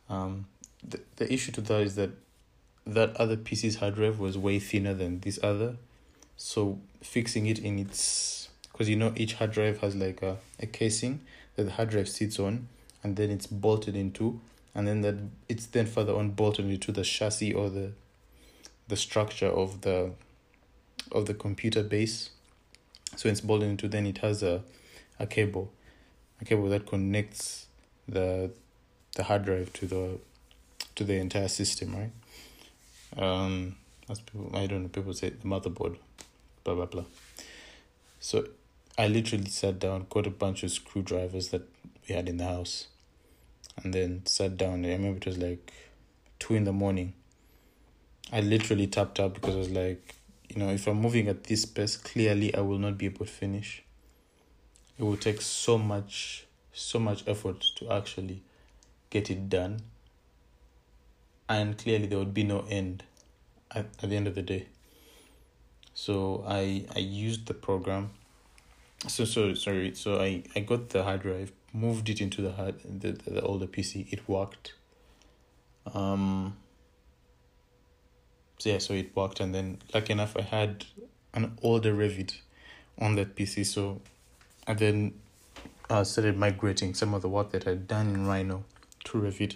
um, 0.10 0.46
the, 0.88 1.00
the 1.18 1.32
issue 1.32 1.52
to 1.54 1.62
that 1.62 1.82
is 1.82 1.96
that 1.96 2.12
that 2.86 3.16
other 3.16 3.38
PC's 3.38 3.78
hard 3.78 3.96
drive 3.96 4.20
was 4.20 4.38
way 4.38 4.60
thinner 4.60 4.94
than 4.94 5.22
this 5.22 5.40
other. 5.42 5.78
So 6.36 6.80
fixing 7.02 7.46
it 7.46 7.60
in 7.60 7.80
its 7.80 8.50
because 8.72 8.90
you 8.90 8.96
know 8.96 9.14
each 9.16 9.36
hard 9.36 9.52
drive 9.52 9.80
has 9.80 9.96
like 9.96 10.22
a, 10.22 10.38
a 10.60 10.66
casing 10.66 11.22
that 11.56 11.64
the 11.64 11.72
hard 11.72 11.90
drive 11.90 12.10
sits 12.10 12.40
on 12.40 12.68
and 13.04 13.16
then 13.16 13.30
it's 13.30 13.46
bolted 13.46 13.96
into 13.96 14.42
and 14.74 14.88
then 14.88 15.02
that 15.02 15.16
it's 15.48 15.68
then 15.68 15.86
further 15.86 16.16
on 16.16 16.32
bolted 16.32 16.66
into 16.66 16.92
the 16.92 17.04
chassis 17.04 17.54
or 17.54 17.70
the 17.70 17.92
the 18.88 18.96
structure 18.96 19.48
of 19.48 19.82
the 19.82 20.12
of 21.12 21.26
the 21.26 21.34
computer 21.34 21.84
base. 21.84 22.32
So 23.16 23.30
it's 23.30 23.42
bolted 23.42 23.70
into 23.70 23.88
then 23.88 24.06
it 24.06 24.20
has 24.20 24.44
a 24.44 24.64
a 25.20 25.28
cable. 25.28 25.72
A 26.42 26.46
cable 26.46 26.68
that 26.70 26.86
connects 26.86 27.68
the 28.08 28.52
the 29.16 29.24
hard 29.24 29.46
drive 29.46 29.72
to 29.74 29.86
the 29.86 30.20
to 30.96 31.04
the 31.04 31.16
entire 31.16 31.48
system, 31.48 31.96
right? 31.96 32.12
Um, 33.18 33.76
as 34.10 34.20
people, 34.20 34.52
I 34.56 34.68
don't 34.68 34.84
know, 34.84 34.90
people 34.90 35.14
say 35.14 35.30
the 35.30 35.48
motherboard, 35.48 35.98
blah 36.64 36.76
blah 36.76 36.86
blah. 36.86 37.06
So, 38.20 38.48
I 38.98 39.08
literally 39.08 39.50
sat 39.50 39.80
down, 39.80 40.06
got 40.10 40.28
a 40.28 40.32
bunch 40.32 40.64
of 40.64 40.72
screwdrivers 40.72 41.50
that 41.50 41.68
we 42.08 42.16
had 42.16 42.30
in 42.30 42.38
the 42.38 42.46
house, 42.46 42.88
and 43.84 43.94
then 43.94 44.26
sat 44.26 44.58
down. 44.58 44.86
I 44.86 44.92
remember 44.94 45.18
it 45.18 45.26
was 45.26 45.38
like 45.38 45.74
two 46.40 46.56
in 46.56 46.64
the 46.64 46.74
morning. 46.74 47.14
I 48.32 48.42
literally 48.42 48.88
tapped 48.88 49.20
out 49.20 49.34
because 49.34 49.56
I 49.56 49.60
was 49.60 49.70
like, 49.70 50.16
you 50.50 50.58
know, 50.58 50.70
if 50.70 50.88
I'm 50.88 51.02
moving 51.02 51.28
at 51.28 51.46
this 51.46 51.66
pace, 51.66 51.98
clearly 51.98 52.54
I 52.56 52.62
will 52.62 52.80
not 52.80 52.98
be 52.98 53.06
able 53.06 53.26
to 53.26 53.32
finish. 53.32 53.84
It 54.98 55.04
will 55.04 55.18
take 55.18 55.42
so 55.42 55.78
much, 55.78 56.46
so 56.72 57.00
much 57.00 57.24
effort 57.28 57.64
to 57.78 57.92
actually 57.92 58.44
get 59.10 59.30
it 59.30 59.50
done. 59.50 59.82
And 61.50 61.78
clearly, 61.78 62.08
there 62.08 62.18
would 62.18 62.34
be 62.34 62.44
no 62.44 62.66
end 62.70 63.04
at, 63.72 63.86
at 64.02 64.10
the 64.10 64.16
end 64.16 64.28
of 64.28 64.36
the 64.36 64.42
day. 64.42 64.68
So 65.94 66.44
I 66.48 66.86
I 66.96 67.00
used 67.00 67.48
the 67.48 67.54
program. 67.54 68.12
So 69.08 69.26
so 69.26 69.54
sorry. 69.54 69.94
So 69.96 70.20
I, 70.20 70.44
I 70.56 70.62
got 70.62 70.90
the 70.90 71.04
hard 71.04 71.22
drive, 71.22 71.52
moved 71.74 72.10
it 72.10 72.22
into 72.22 72.42
the 72.42 72.54
hard 72.54 72.76
the, 72.84 73.12
the 73.12 73.42
older 73.42 73.68
PC. 73.68 74.12
It 74.12 74.28
worked. 74.28 74.74
Um. 75.94 76.58
So 78.60 78.70
yeah, 78.70 78.78
so 78.78 78.94
it 78.94 79.16
worked, 79.16 79.40
and 79.40 79.54
then 79.54 79.80
lucky 79.94 80.14
enough, 80.14 80.38
I 80.38 80.42
had 80.42 80.86
an 81.34 81.58
older 81.62 81.94
Revit 81.94 82.38
on 83.00 83.16
that 83.16 83.36
PC. 83.36 83.66
So, 83.66 84.02
and 84.66 84.80
then 84.80 85.14
I 85.90 86.04
started 86.04 86.38
migrating 86.38 86.94
some 86.94 87.14
of 87.14 87.22
the 87.22 87.30
work 87.30 87.52
that 87.52 87.68
I'd 87.68 87.88
done 87.88 88.14
in 88.14 88.26
Rhino 88.26 88.64
to 89.06 89.18
Revit, 89.18 89.56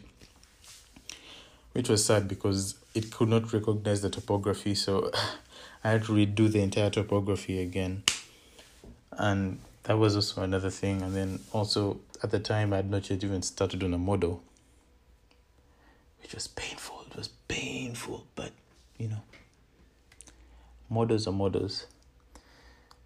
which 1.77 1.89
was 1.89 2.03
sad 2.03 2.27
because 2.27 2.73
it 2.95 3.11
could 3.11 3.29
not 3.29 3.53
recognize 3.53 4.01
the 4.01 4.09
topography. 4.09 4.73
So 4.73 5.11
I 5.83 5.91
had 5.91 6.05
to 6.05 6.13
redo 6.13 6.51
the 6.51 6.59
entire 6.59 6.89
topography 6.89 7.61
again. 7.61 8.01
And 9.11 9.59
that 9.83 9.95
was 9.95 10.15
also 10.15 10.41
another 10.41 10.71
thing. 10.71 11.03
And 11.03 11.15
then 11.15 11.39
also 11.53 11.99
at 12.23 12.31
the 12.31 12.39
time, 12.39 12.73
I 12.73 12.77
had 12.77 12.89
not 12.89 13.07
yet 13.11 13.23
even 13.23 13.43
started 13.43 13.83
on 13.83 13.93
a 13.93 13.97
model, 13.99 14.41
which 16.19 16.33
was 16.33 16.47
painful. 16.47 17.05
It 17.11 17.15
was 17.15 17.27
painful, 17.47 18.25
but 18.33 18.53
you 18.97 19.09
know, 19.09 19.21
models 20.89 21.27
are 21.27 21.31
models. 21.31 21.85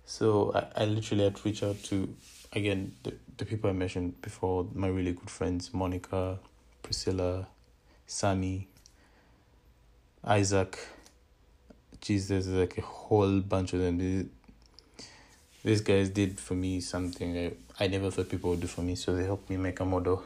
So 0.06 0.54
I, 0.56 0.84
I 0.84 0.86
literally 0.86 1.26
had 1.26 1.36
to 1.36 1.42
reach 1.44 1.62
out 1.62 1.84
to 1.84 2.16
again 2.54 2.94
the, 3.04 3.16
the 3.38 3.44
people 3.44 3.70
I 3.70 3.74
mentioned 3.74 4.22
before, 4.22 4.66
my 4.74 4.88
really 4.88 5.12
good 5.12 5.30
friends, 5.30 5.74
Monica, 5.74 6.40
Priscilla, 6.84 7.48
Sammy, 8.12 8.67
Isaac. 10.26 10.78
Geez, 12.02 12.28
there's 12.28 12.50
like 12.50 12.78
a 12.78 12.82
whole 12.82 13.39
bunch 13.39 13.71
of 13.71 13.80
them. 13.80 14.30
These 15.63 15.80
guys 15.80 16.10
did 16.10 16.38
for 16.38 16.54
me 16.54 16.82
something 16.82 17.38
I, 17.38 17.54
I 17.80 17.88
never 17.88 18.12
thought 18.12 18.28
people 18.28 18.50
would 18.50 18.60
do 18.60 18.67
for 18.67 18.82
me. 18.82 18.95
So 18.95 19.15
they 19.15 19.24
helped 19.24 19.50
me 19.50 19.56
make 19.56 19.80
a 19.80 19.86
model, 19.86 20.24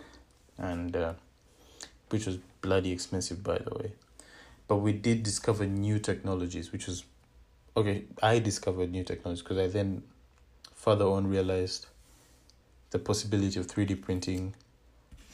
and 0.58 0.96
uh, 0.96 1.14
which 2.10 2.26
was 2.26 2.38
bloody 2.62 2.92
expensive, 2.92 3.44
by 3.44 3.60
the 3.60 3.76
way. 3.76 3.92
But 4.68 4.78
we 4.78 4.92
did 4.92 5.22
discover 5.22 5.68
new 5.68 6.00
technologies, 6.00 6.72
which 6.72 6.88
was 6.88 7.04
okay. 7.78 8.06
I 8.24 8.40
discovered 8.40 8.92
new 8.92 9.04
technologies 9.04 9.44
because 9.44 9.60
I 9.60 9.68
then 9.68 10.02
further 10.74 11.06
on 11.06 11.28
realized 11.28 11.86
the 12.90 12.98
possibility 12.98 13.60
of 13.60 13.68
3D 13.68 14.02
printing. 14.02 14.56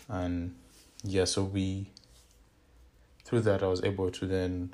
And 0.10 0.54
yeah, 1.06 1.24
so 1.24 1.44
we, 1.44 1.88
through 3.32 3.40
that, 3.40 3.64
I 3.64 3.68
was 3.68 3.82
able 3.86 4.12
to 4.12 4.26
then, 4.26 4.74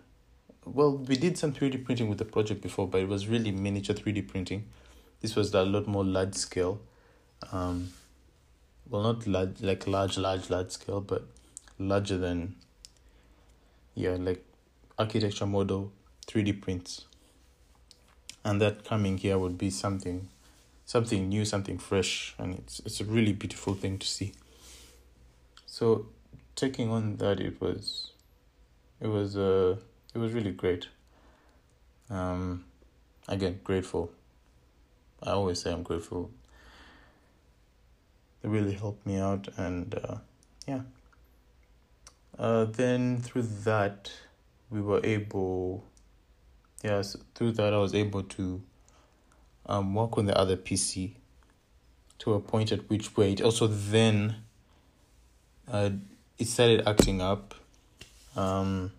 well, 0.66 0.98
we 0.98 1.16
did 1.16 1.38
some 1.38 1.54
3D 1.54 1.86
printing 1.86 2.10
with 2.10 2.18
the 2.18 2.26
project 2.26 2.64
before, 2.64 2.88
but 2.88 3.02
it 3.02 3.08
was 3.08 3.28
really 3.28 3.52
miniature 3.52 3.96
3D 3.96 4.28
printing. 4.28 4.66
This 5.22 5.36
was 5.36 5.54
a 5.54 5.62
lot 5.62 5.86
more 5.86 6.04
large 6.04 6.34
scale. 6.34 6.80
Um, 7.52 7.94
well, 8.90 9.04
not 9.04 9.28
large, 9.28 9.62
like 9.62 9.86
large, 9.86 10.18
large, 10.18 10.50
large 10.50 10.72
scale, 10.72 11.02
but 11.02 11.28
larger 11.78 12.18
than, 12.18 12.56
yeah, 13.94 14.18
like 14.20 14.44
architecture 14.98 15.46
model 15.46 15.92
3D 16.26 16.60
prints. 16.60 17.06
And 18.44 18.60
that 18.60 18.84
coming 18.84 19.20
here 19.20 19.38
would 19.38 19.60
be 19.60 19.70
something 19.70 20.30
something 20.84 21.30
new, 21.30 21.46
something 21.46 21.78
fresh, 21.78 22.34
and 22.40 22.56
it's 22.56 22.80
it's 22.80 23.02
a 23.02 23.06
really 23.06 23.34
beautiful 23.34 23.76
thing 23.76 24.00
to 24.00 24.08
see. 24.08 24.34
So, 25.68 26.08
taking 26.56 26.90
on 26.90 27.18
that, 27.18 27.40
it 27.40 27.62
was, 27.62 28.14
it 29.02 29.08
was 29.08 29.38
uh, 29.38 29.78
it 30.14 30.18
was 30.18 30.34
really 30.34 30.52
great. 30.52 30.88
Um, 32.10 32.66
again, 33.28 33.60
grateful. 33.64 34.12
I 35.22 35.32
always 35.32 35.62
say 35.62 35.72
I'm 35.72 35.84
grateful. 35.84 36.32
It 38.44 38.50
really 38.50 38.74
helped 38.74 39.06
me 39.06 39.18
out, 39.18 39.48
and 39.58 39.94
uh, 39.96 40.16
yeah. 40.68 40.82
Uh, 42.38 42.66
then 42.66 43.22
through 43.22 43.44
that, 43.64 44.12
we 44.70 44.82
were 44.82 45.02
able. 45.04 45.84
Yes, 46.84 47.18
through 47.34 47.54
that 47.54 47.74
I 47.74 47.78
was 47.78 47.96
able 47.96 48.24
to 48.24 48.62
um, 49.66 49.94
work 49.94 50.18
on 50.18 50.26
the 50.26 50.38
other 50.38 50.56
PC 50.56 51.14
to 52.20 52.34
a 52.34 52.40
point 52.40 52.72
at 52.72 52.90
which 52.90 53.16
way 53.16 53.34
it 53.34 53.42
also 53.42 53.68
then 53.68 54.36
uh, 55.72 55.90
it 56.38 56.48
started 56.48 56.88
acting 56.88 57.22
up. 57.22 57.54
Um, 58.38 58.92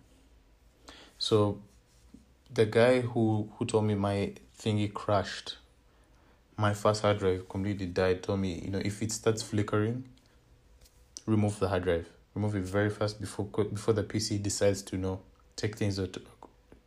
So 1.19 1.59
the 2.51 2.65
guy 2.65 3.01
who 3.01 3.49
who 3.55 3.65
told 3.65 3.85
me 3.85 3.93
my 3.93 4.33
thingy 4.57 4.91
crashed, 4.91 5.57
my 6.57 6.73
fast 6.73 7.01
hard 7.01 7.19
drive 7.19 7.47
completely 7.49 7.85
died. 7.85 8.23
Told 8.23 8.39
me 8.39 8.59
you 8.63 8.71
know 8.71 8.81
if 8.83 9.01
it 9.03 9.11
starts 9.11 9.43
flickering, 9.43 10.05
remove 11.25 11.59
the 11.59 11.67
hard 11.67 11.83
drive. 11.83 12.07
Remove 12.35 12.55
it 12.55 12.63
very 12.63 12.89
fast 12.89 13.19
before 13.19 13.45
before 13.45 13.93
the 13.93 14.03
PC 14.03 14.41
decides 14.41 14.81
to 14.83 14.95
you 14.95 15.01
know 15.01 15.19
take 15.57 15.75
things 15.77 15.97
to, 15.97 16.07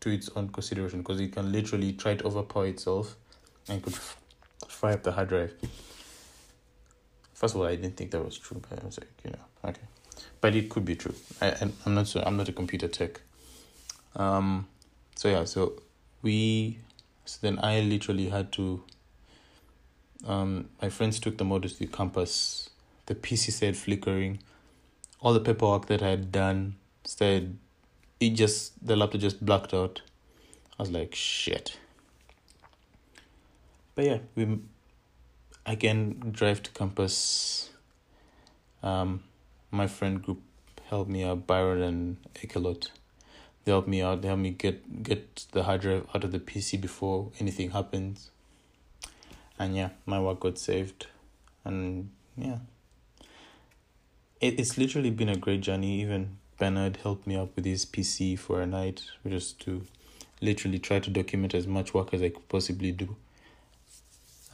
to 0.00 0.10
its 0.10 0.30
own 0.34 0.48
consideration 0.48 1.00
because 1.00 1.20
it 1.20 1.32
can 1.32 1.52
literally 1.52 1.92
try 1.92 2.14
to 2.14 2.24
overpower 2.24 2.66
itself 2.66 3.16
and 3.68 3.82
could 3.82 3.92
f- 3.92 4.16
fry 4.66 4.94
up 4.94 5.02
the 5.02 5.12
hard 5.12 5.28
drive. 5.28 5.52
First 7.34 7.54
of 7.54 7.60
all, 7.60 7.66
I 7.66 7.76
didn't 7.76 7.96
think 7.98 8.12
that 8.12 8.24
was 8.24 8.38
true, 8.38 8.62
but 8.66 8.80
I 8.82 8.86
was 8.86 8.98
like, 8.98 9.10
you 9.24 9.30
know, 9.32 9.68
okay, 9.68 9.82
but 10.40 10.54
it 10.54 10.68
could 10.68 10.84
be 10.84 10.96
true. 10.96 11.14
I, 11.40 11.50
I 11.50 11.72
I'm 11.86 11.94
not 11.94 12.08
sure. 12.08 12.22
I'm 12.26 12.36
not 12.36 12.48
a 12.48 12.52
computer 12.52 12.88
tech. 12.88 13.20
Um, 14.16 14.66
so 15.14 15.28
yeah, 15.28 15.44
so 15.44 15.80
we 16.22 16.78
so 17.24 17.38
then 17.42 17.58
I 17.62 17.80
literally 17.80 18.28
had 18.28 18.52
to. 18.52 18.82
Um, 20.26 20.68
my 20.80 20.88
friends 20.88 21.18
took 21.18 21.38
the 21.38 21.44
model 21.44 21.68
to 21.68 21.78
the 21.78 21.86
campus. 21.86 22.70
The 23.06 23.14
PC 23.14 23.52
said 23.52 23.76
flickering. 23.76 24.38
All 25.20 25.32
the 25.32 25.40
paperwork 25.40 25.86
that 25.86 26.02
I 26.02 26.10
had 26.10 26.32
done 26.32 26.76
said 27.04 27.56
it 28.20 28.30
just 28.30 28.86
the 28.86 28.96
laptop 28.96 29.20
just 29.20 29.44
blacked 29.44 29.74
out. 29.74 30.02
I 30.78 30.82
was 30.82 30.90
like 30.90 31.14
shit. 31.14 31.76
But 33.94 34.04
yeah, 34.04 34.18
we 34.34 34.58
again 35.66 36.32
drive 36.32 36.62
to 36.64 36.70
campus. 36.70 37.70
Um, 38.82 39.22
my 39.72 39.86
friend 39.88 40.22
group 40.22 40.40
helped 40.88 41.10
me 41.10 41.24
out, 41.24 41.46
Byron 41.46 41.82
and 41.82 42.16
Ekelot. 42.34 42.90
They 43.64 43.72
helped 43.72 43.88
me 43.88 44.02
out. 44.02 44.22
They 44.22 44.28
helped 44.28 44.42
me 44.42 44.50
get 44.50 45.02
get 45.02 45.46
the 45.52 45.64
hard 45.64 45.80
drive 45.80 46.06
out 46.14 46.22
of 46.24 46.32
the 46.32 46.38
PC 46.38 46.80
before 46.80 47.30
anything 47.40 47.70
happens. 47.70 48.30
And 49.58 49.74
yeah, 49.74 49.90
my 50.06 50.20
work 50.20 50.40
got 50.40 50.58
saved, 50.58 51.06
and 51.64 52.10
yeah, 52.36 52.58
it, 54.40 54.58
it's 54.58 54.76
literally 54.76 55.10
been 55.10 55.28
a 55.28 55.36
great 55.36 55.62
journey. 55.62 56.00
Even 56.00 56.38
Bernard 56.58 56.98
helped 56.98 57.26
me 57.26 57.36
out 57.36 57.50
with 57.56 57.64
his 57.64 57.86
PC 57.86 58.38
for 58.38 58.60
a 58.60 58.66
night, 58.66 59.04
just 59.26 59.60
to 59.60 59.86
literally 60.40 60.78
try 60.78 60.98
to 60.98 61.10
document 61.10 61.54
as 61.54 61.66
much 61.66 61.94
work 61.94 62.12
as 62.12 62.22
I 62.22 62.28
could 62.28 62.48
possibly 62.48 62.92
do. 62.92 63.16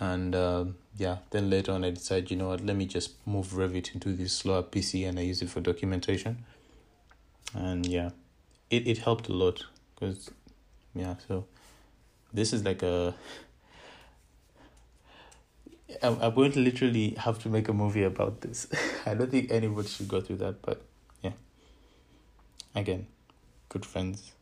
And 0.00 0.34
uh, 0.34 0.66
yeah, 0.96 1.18
then 1.30 1.50
later 1.50 1.72
on, 1.72 1.84
I 1.84 1.90
decided, 1.90 2.30
you 2.30 2.36
know 2.36 2.48
what, 2.48 2.64
let 2.64 2.76
me 2.76 2.86
just 2.86 3.14
move 3.26 3.48
Revit 3.48 3.94
into 3.94 4.12
this 4.12 4.32
slower 4.32 4.62
PC 4.62 5.08
and 5.08 5.18
I 5.18 5.22
use 5.22 5.42
it 5.42 5.50
for 5.50 5.60
documentation. 5.60 6.44
And 7.54 7.84
yeah, 7.86 8.10
it, 8.70 8.86
it 8.86 8.98
helped 8.98 9.28
a 9.28 9.32
lot 9.32 9.64
because, 9.94 10.30
yeah, 10.94 11.14
so 11.26 11.46
this 12.32 12.52
is 12.52 12.64
like 12.64 12.82
a. 12.82 13.14
I'm, 16.02 16.20
I'm 16.20 16.34
going 16.34 16.52
to 16.52 16.60
literally 16.60 17.14
have 17.18 17.38
to 17.44 17.48
make 17.48 17.68
a 17.68 17.72
movie 17.72 18.04
about 18.04 18.42
this. 18.42 18.66
I 19.06 19.14
don't 19.14 19.30
think 19.30 19.50
anybody 19.50 19.88
should 19.88 20.06
go 20.06 20.20
through 20.20 20.36
that, 20.36 20.60
but 20.62 20.82
yeah. 21.22 21.32
Again, 22.74 23.06
good 23.70 23.86
friends. 23.86 24.32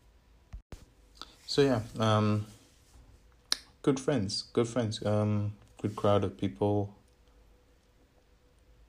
So 1.47 1.63
yeah, 1.63 1.81
um, 2.01 2.47
good 3.87 4.01
friends, 4.01 4.43
good 4.53 4.67
friends, 4.67 5.01
um, 5.07 5.53
good 5.81 5.95
crowd 5.95 6.25
of 6.25 6.37
people. 6.37 6.93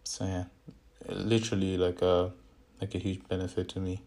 So 0.03 0.25
yeah, 0.25 0.45
literally 1.07 1.77
like 1.77 2.01
a 2.01 2.31
like 2.81 2.95
a 2.95 2.97
huge 2.97 3.21
benefit 3.27 3.69
to 3.69 3.79
me. 3.79 4.01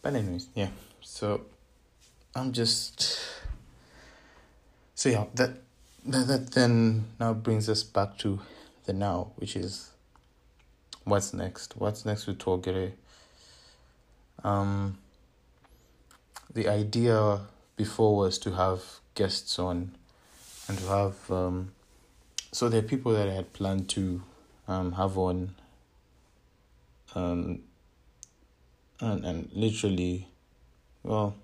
But 0.00 0.14
anyways, 0.14 0.48
yeah. 0.54 0.70
So 1.02 1.42
I'm 2.34 2.52
just 2.52 3.20
so 4.94 5.10
yeah 5.10 5.26
that 5.34 5.58
that 6.06 6.26
that 6.26 6.52
then 6.52 7.04
now 7.20 7.34
brings 7.34 7.68
us 7.68 7.82
back 7.82 8.16
to 8.20 8.40
the 8.86 8.94
now, 8.94 9.32
which 9.36 9.56
is 9.56 9.90
what's 11.04 11.34
next. 11.34 11.76
What's 11.76 12.06
next 12.06 12.26
with 12.26 12.38
Togere? 12.38 12.92
Um, 14.42 14.96
the 16.50 16.66
idea 16.66 17.40
before 17.76 18.16
was 18.16 18.38
to 18.38 18.52
have 18.52 19.00
guests 19.20 19.58
on 19.58 19.82
and 20.68 20.78
to 20.78 20.86
have 20.86 21.30
um, 21.30 21.72
so 22.52 22.68
there 22.68 22.80
are 22.80 22.90
people 22.94 23.12
that 23.12 23.28
I 23.28 23.32
had 23.32 23.52
planned 23.52 23.88
to 23.90 24.22
um, 24.66 24.92
have 24.92 25.18
on 25.18 25.54
um, 27.14 27.60
and 29.00 29.24
and 29.24 29.50
literally 29.52 30.28
well 31.02 31.34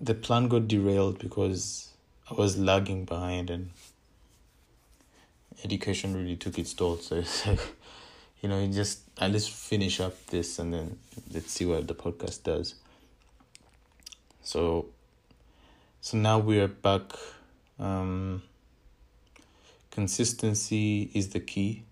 the 0.00 0.14
plan 0.14 0.48
got 0.48 0.66
derailed 0.66 1.18
because 1.20 1.92
I 2.30 2.34
was 2.34 2.58
lagging 2.58 3.04
behind 3.04 3.50
and 3.50 3.70
education 5.64 6.14
really 6.14 6.36
took 6.36 6.58
its 6.58 6.74
toll. 6.74 6.96
So 6.96 7.16
it's 7.22 7.46
like 7.46 7.60
you 8.40 8.48
know 8.48 8.60
you 8.60 8.72
just 8.72 9.00
at 9.18 9.30
least 9.30 9.50
finish 9.50 10.00
up 10.00 10.14
this 10.26 10.58
and 10.58 10.74
then 10.74 10.98
let's 11.32 11.52
see 11.52 11.64
what 11.64 11.86
the 11.86 11.94
podcast 11.94 12.42
does. 12.42 12.74
So 14.42 14.86
so 16.04 16.18
now 16.18 16.36
we 16.36 16.58
are 16.58 16.66
back 16.66 17.02
um 17.78 18.42
consistency 19.92 21.08
is 21.14 21.28
the 21.28 21.38
key. 21.38 21.84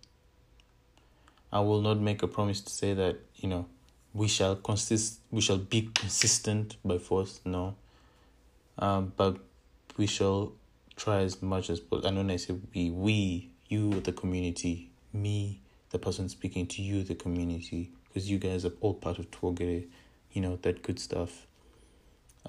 I 1.53 1.61
will 1.61 1.81
not 1.81 2.01
make 2.01 2.25
a 2.25 2.27
promise 2.27 2.61
to 2.63 2.71
say 2.71 2.93
that 2.93 3.19
you 3.37 3.49
know 3.49 3.67
we 4.13 4.27
shall 4.27 4.57
consist 4.57 5.21
we 5.31 5.41
shall 5.41 5.59
be 5.59 5.91
consistent 5.95 6.77
by 6.85 6.99
force 6.99 7.41
no. 7.45 7.77
Um 8.81 9.13
but 9.17 9.37
we 9.97 10.09
shall 10.09 10.55
try 10.97 11.21
as 11.21 11.41
much 11.41 11.71
as 11.71 11.79
possible 11.79 12.09
and 12.09 12.17
when 12.17 12.31
i 12.33 12.37
say 12.37 12.57
we 12.75 12.91
we 12.91 13.51
you 13.69 14.01
the 14.01 14.13
community 14.13 14.91
me 15.13 15.61
the 15.91 16.01
person 16.01 16.29
speaking 16.29 16.67
to 16.67 16.83
you 16.83 17.05
the 17.05 17.15
community 17.15 17.93
because 18.09 18.29
you 18.29 18.39
guys 18.39 18.65
are 18.65 18.73
all 18.81 18.93
part 18.95 19.21
of 19.21 19.31
Twogere, 19.31 19.87
you 20.33 20.43
know 20.43 20.57
that 20.63 20.83
good 20.83 20.99
stuff. 20.99 21.47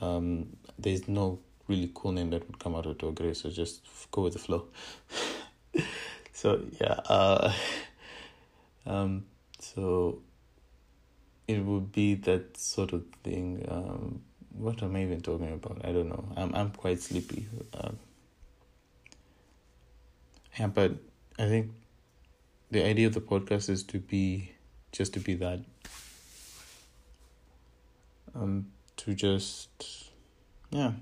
Um 0.01 0.57
there's 0.79 1.07
no 1.07 1.37
really 1.71 1.91
cool 1.93 2.11
name 2.11 2.29
that 2.31 2.45
would 2.47 2.59
come 2.59 2.75
out 2.75 2.85
of 2.85 2.97
Twogere, 2.97 3.35
so 3.35 3.49
just 3.49 3.81
go 4.11 4.23
with 4.23 4.33
the 4.33 4.39
flow 4.39 4.67
so 6.33 6.61
yeah 6.79 6.99
uh 7.17 7.53
um 8.85 9.25
so 9.59 10.21
it 11.51 11.65
would 11.65 11.91
be 11.91 12.15
that 12.15 12.57
sort 12.57 12.93
of 12.93 13.03
thing. 13.23 13.65
Um, 13.67 14.21
what 14.53 14.81
am 14.83 14.95
I 14.95 15.03
even 15.03 15.21
talking 15.21 15.51
about? 15.51 15.81
I 15.83 15.91
don't 15.91 16.09
know. 16.09 16.25
I'm 16.35 16.53
I'm 16.55 16.71
quite 16.71 17.01
sleepy. 17.01 17.47
Um, 17.73 17.97
yeah, 20.57 20.67
but 20.67 20.93
I 21.39 21.47
think 21.47 21.71
the 22.69 22.85
idea 22.85 23.07
of 23.07 23.13
the 23.13 23.21
podcast 23.21 23.69
is 23.69 23.83
to 23.83 23.99
be 23.99 24.51
just 24.91 25.13
to 25.13 25.19
be 25.19 25.35
that. 25.35 25.59
Um, 28.33 28.67
to 28.97 29.13
just 29.13 29.69
yeah, 30.69 30.93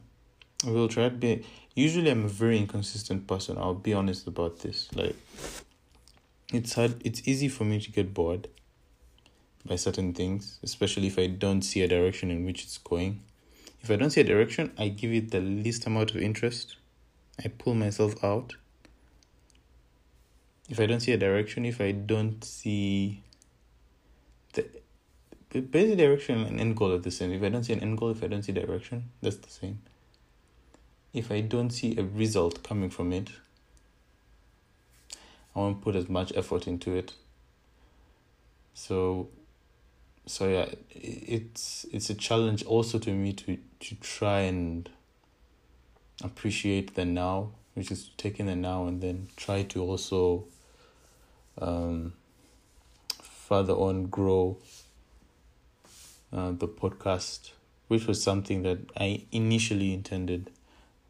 we'll 0.66 0.88
try 0.88 1.10
to 1.10 1.16
be. 1.16 1.46
Usually, 1.76 2.10
I'm 2.10 2.26
a 2.26 2.30
very 2.30 2.58
inconsistent 2.58 3.28
person. 3.28 3.58
I'll 3.58 3.74
be 3.74 3.94
honest 3.94 4.28
about 4.28 4.60
this. 4.60 4.90
Like, 4.94 5.16
it's 6.52 6.74
hard. 6.74 7.02
It's 7.06 7.28
easy 7.28 7.48
for 7.48 7.64
me 7.64 7.80
to 7.80 7.92
get 7.92 8.14
bored 8.14 8.48
by 9.66 9.76
certain 9.76 10.14
things, 10.14 10.60
especially 10.64 11.08
if 11.08 11.20
I 11.20 11.28
don't 11.28 11.62
see 11.62 11.82
a 11.82 11.88
direction 11.88 12.32
in 12.32 12.46
which 12.46 12.64
it's 12.64 12.78
going. 12.78 13.22
If 13.82 13.90
I 13.92 13.96
don't 13.96 14.10
see 14.10 14.22
a 14.22 14.26
direction, 14.26 14.74
I 14.78 14.90
give 14.90 15.14
it 15.14 15.32
the 15.32 15.40
least 15.40 15.86
amount 15.86 16.12
of 16.12 16.18
interest. 16.18 16.76
I 17.44 17.48
pull 17.48 17.76
myself 17.76 18.22
out. 18.24 18.56
If 20.70 20.80
I 20.80 20.86
don't 20.86 21.00
see 21.00 21.14
a 21.14 21.18
direction, 21.18 21.66
if 21.66 21.80
I 21.80 21.92
don't 21.92 22.44
see 22.44 23.24
the 25.52 25.62
basic 25.62 25.98
direction 25.98 26.44
and 26.44 26.60
end 26.60 26.76
goal 26.76 26.92
are 26.94 27.00
the 27.00 27.12
same. 27.12 27.32
If 27.32 27.42
I 27.42 27.50
don't 27.50 27.64
see 27.64 27.74
an 27.74 27.80
end 27.80 27.98
goal, 27.98 28.12
if 28.12 28.24
I 28.24 28.28
don't 28.28 28.44
see 28.44 28.52
direction, 28.52 29.10
that's 29.22 29.38
the 29.38 29.50
same. 29.50 29.82
If 31.14 31.32
I 31.32 31.42
don't 31.42 31.72
see 31.72 31.98
a 31.98 32.04
result 32.04 32.64
coming 32.64 32.90
from 32.90 33.12
it, 33.14 33.30
I 35.56 35.60
won't 35.60 35.82
put 35.82 35.96
as 35.96 36.08
much 36.08 36.32
effort 36.36 36.68
into 36.68 36.96
it. 36.96 37.14
So 38.74 39.30
so 40.30 40.48
yeah 40.48 40.68
it's 40.92 41.88
it's 41.92 42.12
a 42.12 42.14
challenge 42.14 42.64
also 42.66 43.00
to 43.00 43.12
me 43.12 43.34
to 43.34 43.58
to 43.80 43.96
try 43.96 44.42
and 44.42 44.88
appreciate 46.24 46.94
the 46.94 47.04
now 47.04 47.50
which 47.74 47.90
is 47.90 48.12
taking 48.16 48.46
the 48.46 48.56
now 48.56 48.86
and 48.86 49.02
then 49.02 49.28
try 49.36 49.64
to 49.64 49.82
also 49.82 50.46
um 51.60 52.14
further 53.24 53.74
on 53.74 54.06
grow 54.06 54.56
uh, 56.32 56.52
the 56.52 56.68
podcast 56.68 57.52
which 57.88 58.06
was 58.06 58.22
something 58.22 58.62
that 58.62 58.78
i 58.98 59.24
initially 59.32 59.96
intended 59.96 60.52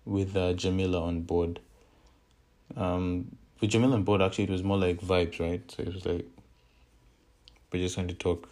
with 0.10 0.36
uh, 0.36 0.54
jamila 0.54 1.02
on 1.02 1.22
board 1.22 1.60
um 2.76 3.36
with 3.62 3.69
jamila 3.69 3.95
on 3.95 4.04
board 4.04 4.22
actually 4.22 4.43
it 4.45 4.50
was 4.50 4.63
more 4.63 4.78
like 4.78 5.00
vibes 5.02 5.39
right 5.39 5.72
so 5.72 5.84
it 5.84 5.93
was 5.93 6.06
like 6.06 6.26
we 7.72 7.80
just 7.80 7.95
going 7.95 8.08
to 8.08 8.15
talk 8.15 8.50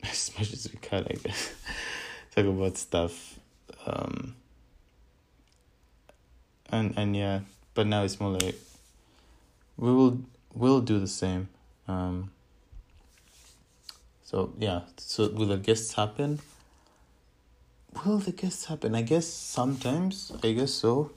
as 0.02 0.30
much 0.38 0.52
as 0.52 0.68
we 0.72 0.78
can, 0.78 1.06
I 1.08 1.14
guess. 1.14 1.54
talk 2.34 2.46
about 2.46 2.76
stuff. 2.76 3.38
Um, 3.86 4.36
and 6.70 6.94
and 6.96 7.16
yeah, 7.16 7.40
but 7.74 7.86
now 7.86 8.02
it's 8.04 8.20
more 8.20 8.32
like 8.32 8.56
we 9.76 9.92
will 9.92 10.20
we'll 10.54 10.80
do 10.80 10.98
the 10.98 11.08
same. 11.08 11.48
Um, 11.88 12.30
so 14.24 14.52
yeah, 14.58 14.82
so 14.96 15.28
will 15.28 15.46
the 15.46 15.56
guests 15.56 15.94
happen? 15.94 16.40
Will 17.92 18.18
the 18.18 18.32
guests 18.32 18.66
happen? 18.66 18.94
I 18.94 19.02
guess 19.02 19.26
sometimes. 19.26 20.32
I 20.42 20.52
guess 20.52 20.72
so. 20.72 21.10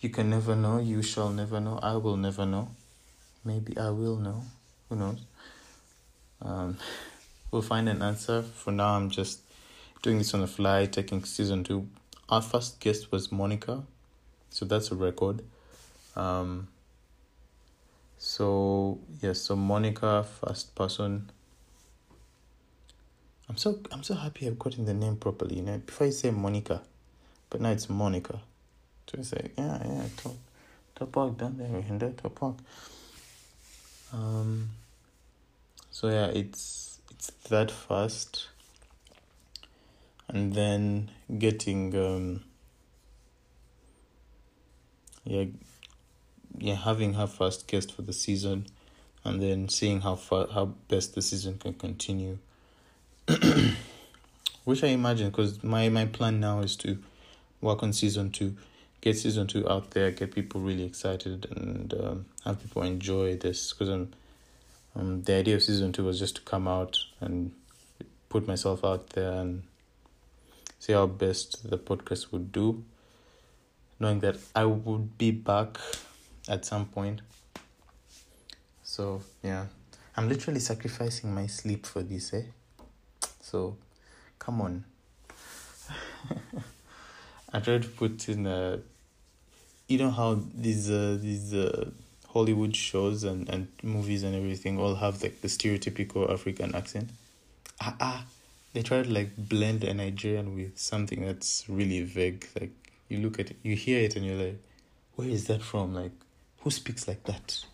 You 0.00 0.10
can 0.10 0.30
never 0.30 0.54
know. 0.54 0.78
You 0.78 1.02
shall 1.02 1.30
never 1.30 1.60
know. 1.60 1.78
I 1.82 1.96
will 1.96 2.16
never 2.16 2.44
know. 2.44 2.68
Maybe 3.44 3.76
I 3.78 3.90
will 3.90 4.16
know. 4.16 4.42
Who 4.88 4.96
knows? 4.96 5.20
Um, 6.42 6.76
we'll 7.50 7.62
find 7.62 7.88
an 7.88 8.02
answer. 8.02 8.42
For 8.42 8.72
now, 8.72 8.94
I'm 8.94 9.10
just 9.10 9.40
doing 10.02 10.18
this 10.18 10.34
on 10.34 10.40
the 10.40 10.46
fly, 10.46 10.86
taking 10.86 11.24
season 11.24 11.64
two. 11.64 11.88
Our 12.28 12.42
first 12.42 12.80
guest 12.80 13.10
was 13.10 13.32
Monica, 13.32 13.82
so 14.50 14.64
that's 14.64 14.90
a 14.90 14.94
record. 14.94 15.42
Um, 16.14 16.68
so 18.18 18.98
yes, 19.20 19.40
so 19.40 19.56
Monica, 19.56 20.24
first 20.24 20.74
person. 20.74 21.30
I'm 23.50 23.56
so 23.56 23.80
I'm 23.90 24.04
so 24.04 24.14
happy 24.14 24.46
I've 24.46 24.60
gotten 24.60 24.84
the 24.84 24.94
name 24.94 25.16
properly. 25.16 25.56
You 25.56 25.62
know, 25.62 25.78
before 25.78 26.06
I 26.06 26.10
say 26.10 26.30
Monica, 26.30 26.82
but 27.50 27.60
now 27.60 27.70
it's 27.70 27.90
Monica. 27.90 28.38
So 29.08 29.18
I 29.18 29.22
say, 29.22 29.50
yeah, 29.58 29.82
yeah, 29.84 30.04
top, 30.16 30.36
top 30.94 31.10
park 31.10 31.36
down 31.36 31.58
there, 31.58 31.98
that 31.98 32.18
top 32.18 32.34
park. 32.36 32.54
Um. 34.12 34.68
So 35.90 36.10
yeah, 36.10 36.26
it's 36.26 37.00
it's 37.10 37.32
that 37.48 37.72
fast, 37.72 38.46
and 40.28 40.54
then 40.54 41.10
getting 41.36 41.96
um. 41.96 42.44
Yeah, 45.24 45.46
yeah, 46.56 46.76
having 46.76 47.14
her 47.14 47.26
first 47.26 47.66
guest 47.66 47.90
for 47.96 48.02
the 48.02 48.12
season, 48.12 48.66
and 49.24 49.42
then 49.42 49.68
seeing 49.68 50.02
how 50.02 50.14
far 50.14 50.46
how 50.54 50.66
best 50.86 51.16
the 51.16 51.22
season 51.22 51.58
can 51.58 51.74
continue. 51.74 52.38
Which 54.64 54.84
I 54.84 54.88
imagine, 54.88 55.30
because 55.30 55.62
my 55.62 55.88
my 55.88 56.06
plan 56.06 56.40
now 56.40 56.60
is 56.60 56.76
to 56.76 56.98
work 57.60 57.82
on 57.82 57.92
season 57.92 58.30
two, 58.30 58.56
get 59.00 59.16
season 59.16 59.46
two 59.46 59.68
out 59.68 59.92
there, 59.92 60.10
get 60.10 60.34
people 60.34 60.60
really 60.60 60.84
excited, 60.84 61.46
and 61.50 61.94
um, 61.94 62.26
have 62.44 62.60
people 62.62 62.82
enjoy 62.82 63.36
this. 63.36 63.72
Because 63.72 63.88
um, 63.90 64.10
um, 64.96 65.22
the 65.22 65.34
idea 65.34 65.56
of 65.56 65.62
season 65.62 65.92
two 65.92 66.04
was 66.04 66.18
just 66.18 66.36
to 66.36 66.42
come 66.42 66.66
out 66.66 66.98
and 67.20 67.52
put 68.28 68.46
myself 68.46 68.84
out 68.84 69.10
there 69.10 69.32
and 69.32 69.62
see 70.78 70.92
how 70.92 71.06
best 71.06 71.68
the 71.70 71.78
podcast 71.78 72.32
would 72.32 72.52
do, 72.52 72.84
knowing 73.98 74.20
that 74.20 74.36
I 74.54 74.64
would 74.64 75.16
be 75.18 75.30
back 75.30 75.78
at 76.48 76.64
some 76.64 76.86
point. 76.86 77.20
So 78.82 79.22
yeah, 79.42 79.66
I'm 80.16 80.28
literally 80.28 80.60
sacrificing 80.60 81.34
my 81.34 81.46
sleep 81.46 81.86
for 81.86 82.02
this, 82.02 82.32
eh? 82.34 82.42
So, 83.50 83.76
come 84.38 84.60
on. 84.60 84.84
I 87.52 87.58
tried 87.58 87.82
to 87.82 87.88
put 87.88 88.28
in 88.28 88.46
a, 88.46 88.78
you 89.88 89.98
know 89.98 90.12
how 90.12 90.38
these 90.54 90.88
uh, 90.88 91.18
these 91.20 91.52
uh, 91.52 91.90
Hollywood 92.28 92.76
shows 92.76 93.24
and, 93.24 93.48
and 93.48 93.66
movies 93.82 94.22
and 94.22 94.36
everything 94.36 94.78
all 94.78 94.94
have 94.94 95.20
like 95.20 95.40
the 95.40 95.48
stereotypical 95.48 96.30
African 96.32 96.76
accent. 96.76 97.10
Ah 97.80 97.96
ah, 98.00 98.24
they 98.72 98.82
try 98.82 99.02
to 99.02 99.10
like 99.10 99.30
blend 99.36 99.82
a 99.82 99.94
Nigerian 99.94 100.54
with 100.54 100.78
something 100.78 101.26
that's 101.26 101.64
really 101.68 102.02
vague. 102.02 102.46
Like 102.60 102.70
you 103.08 103.18
look 103.18 103.40
at 103.40 103.50
it, 103.50 103.56
you 103.64 103.74
hear 103.74 103.98
it, 103.98 104.14
and 104.14 104.24
you're 104.24 104.36
like, 104.36 104.60
where 105.16 105.28
is 105.28 105.48
that 105.48 105.60
from? 105.60 105.92
Like 105.92 106.12
who 106.60 106.70
speaks 106.70 107.08
like 107.08 107.24
that? 107.24 107.64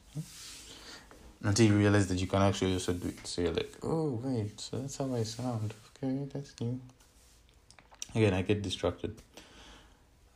Until 1.47 1.67
you 1.67 1.75
realize 1.79 2.09
that 2.09 2.19
you 2.19 2.27
can 2.27 2.43
actually 2.43 2.73
also 2.73 2.93
do 2.93 3.07
it. 3.07 3.25
So 3.25 3.43
you're 3.43 3.53
like, 3.53 3.73
oh, 3.85 4.21
wait, 4.23 4.61
so 4.61 4.79
that's 4.79 4.97
how 4.97 5.15
I 5.15 5.23
sound. 5.23 5.73
Okay, 6.03 6.27
that's 6.33 6.53
new. 6.61 6.81
Again, 8.17 8.35
I 8.35 8.43
get 8.43 8.63
distracted. 8.63 9.23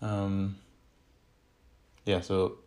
Um, 0.00 0.56
yeah, 2.04 2.20
so 2.20 2.58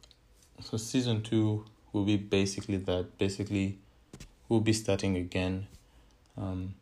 so 0.60 0.76
season 0.76 1.22
two 1.22 1.64
will 1.94 2.04
be 2.04 2.18
basically 2.18 2.78
that. 2.78 3.18
Basically, 3.18 3.78
we'll 4.50 4.60
be 4.60 4.74
starting 4.74 5.16
again. 5.16 5.68
Um, 6.38 6.76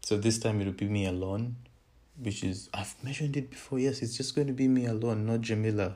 so 0.00 0.16
this 0.16 0.38
time 0.38 0.60
it'll 0.60 0.72
be 0.72 0.88
me 0.88 1.06
alone, 1.06 1.54
which 2.20 2.42
is 2.42 2.68
I've 2.74 2.96
mentioned 3.04 3.36
it 3.36 3.50
before. 3.50 3.78
Yes, 3.78 4.02
it's 4.02 4.16
just 4.16 4.34
going 4.34 4.48
to 4.48 4.52
be 4.52 4.66
me 4.66 4.86
alone, 4.86 5.26
not 5.26 5.42
Jamila. 5.42 5.94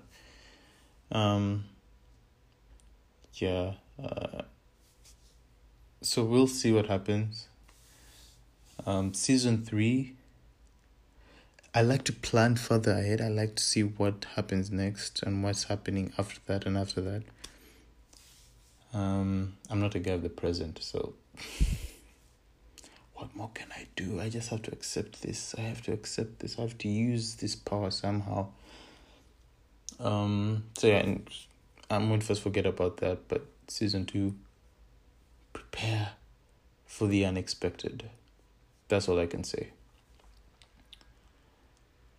Um, 1.11 1.65
yeah. 3.35 3.73
Uh, 4.01 4.43
so 6.01 6.25
we'll 6.25 6.47
see 6.47 6.73
what 6.73 6.87
happens. 6.87 7.49
Um, 8.87 9.15
season 9.15 9.65
three. 9.65 10.15
I 11.75 11.83
like 11.83 12.05
to 12.05 12.13
plan 12.13 12.57
further 12.57 12.93
ahead. 12.93 13.21
I 13.21 13.29
like 13.29 13.57
to 13.57 13.63
see 13.63 13.83
what 13.83 14.27
happens 14.35 14.71
next 14.71 15.23
and 15.23 15.45
what's 15.45 15.65
happening 15.65 16.13
after 16.19 16.41
that 16.47 16.67
and 16.67 16.79
after 16.79 17.01
that. 17.03 17.23
Um, 18.95 19.55
I'm 19.69 19.81
not 19.81 19.95
a 19.95 19.99
guy 19.99 20.13
of 20.13 20.23
the 20.23 20.31
present, 20.31 20.79
so 20.83 21.15
what 23.15 23.35
more 23.37 23.51
can 23.53 23.69
I 23.77 23.87
do? 23.97 24.21
I 24.21 24.29
just 24.29 24.49
have 24.49 24.63
to 24.63 24.73
accept 24.73 25.23
this. 25.23 25.55
I 25.59 25.63
have 25.63 25.83
to 25.83 25.93
accept 25.93 26.39
this. 26.39 26.59
I 26.59 26.63
have 26.63 26.79
to 26.79 26.89
use 26.89 27.35
this 27.35 27.55
power 27.55 27.91
somehow. 27.91 28.49
Um, 30.01 30.65
so 30.79 30.87
yeah, 30.87 30.99
and 30.99 31.29
I'm 31.91 32.09
going 32.09 32.21
to 32.21 32.27
first 32.27 32.43
forget 32.43 32.65
about 32.65 32.99
that, 32.99 33.29
but 33.29 33.45
season 33.67 34.07
two, 34.07 34.35
prepare 35.53 36.13
for 36.87 37.07
the 37.07 37.25
unexpected. 37.25 38.11
That's 38.89 39.09
all 39.09 39.19
I 39.19 39.27
can 39.27 39.45
say. 39.45 39.69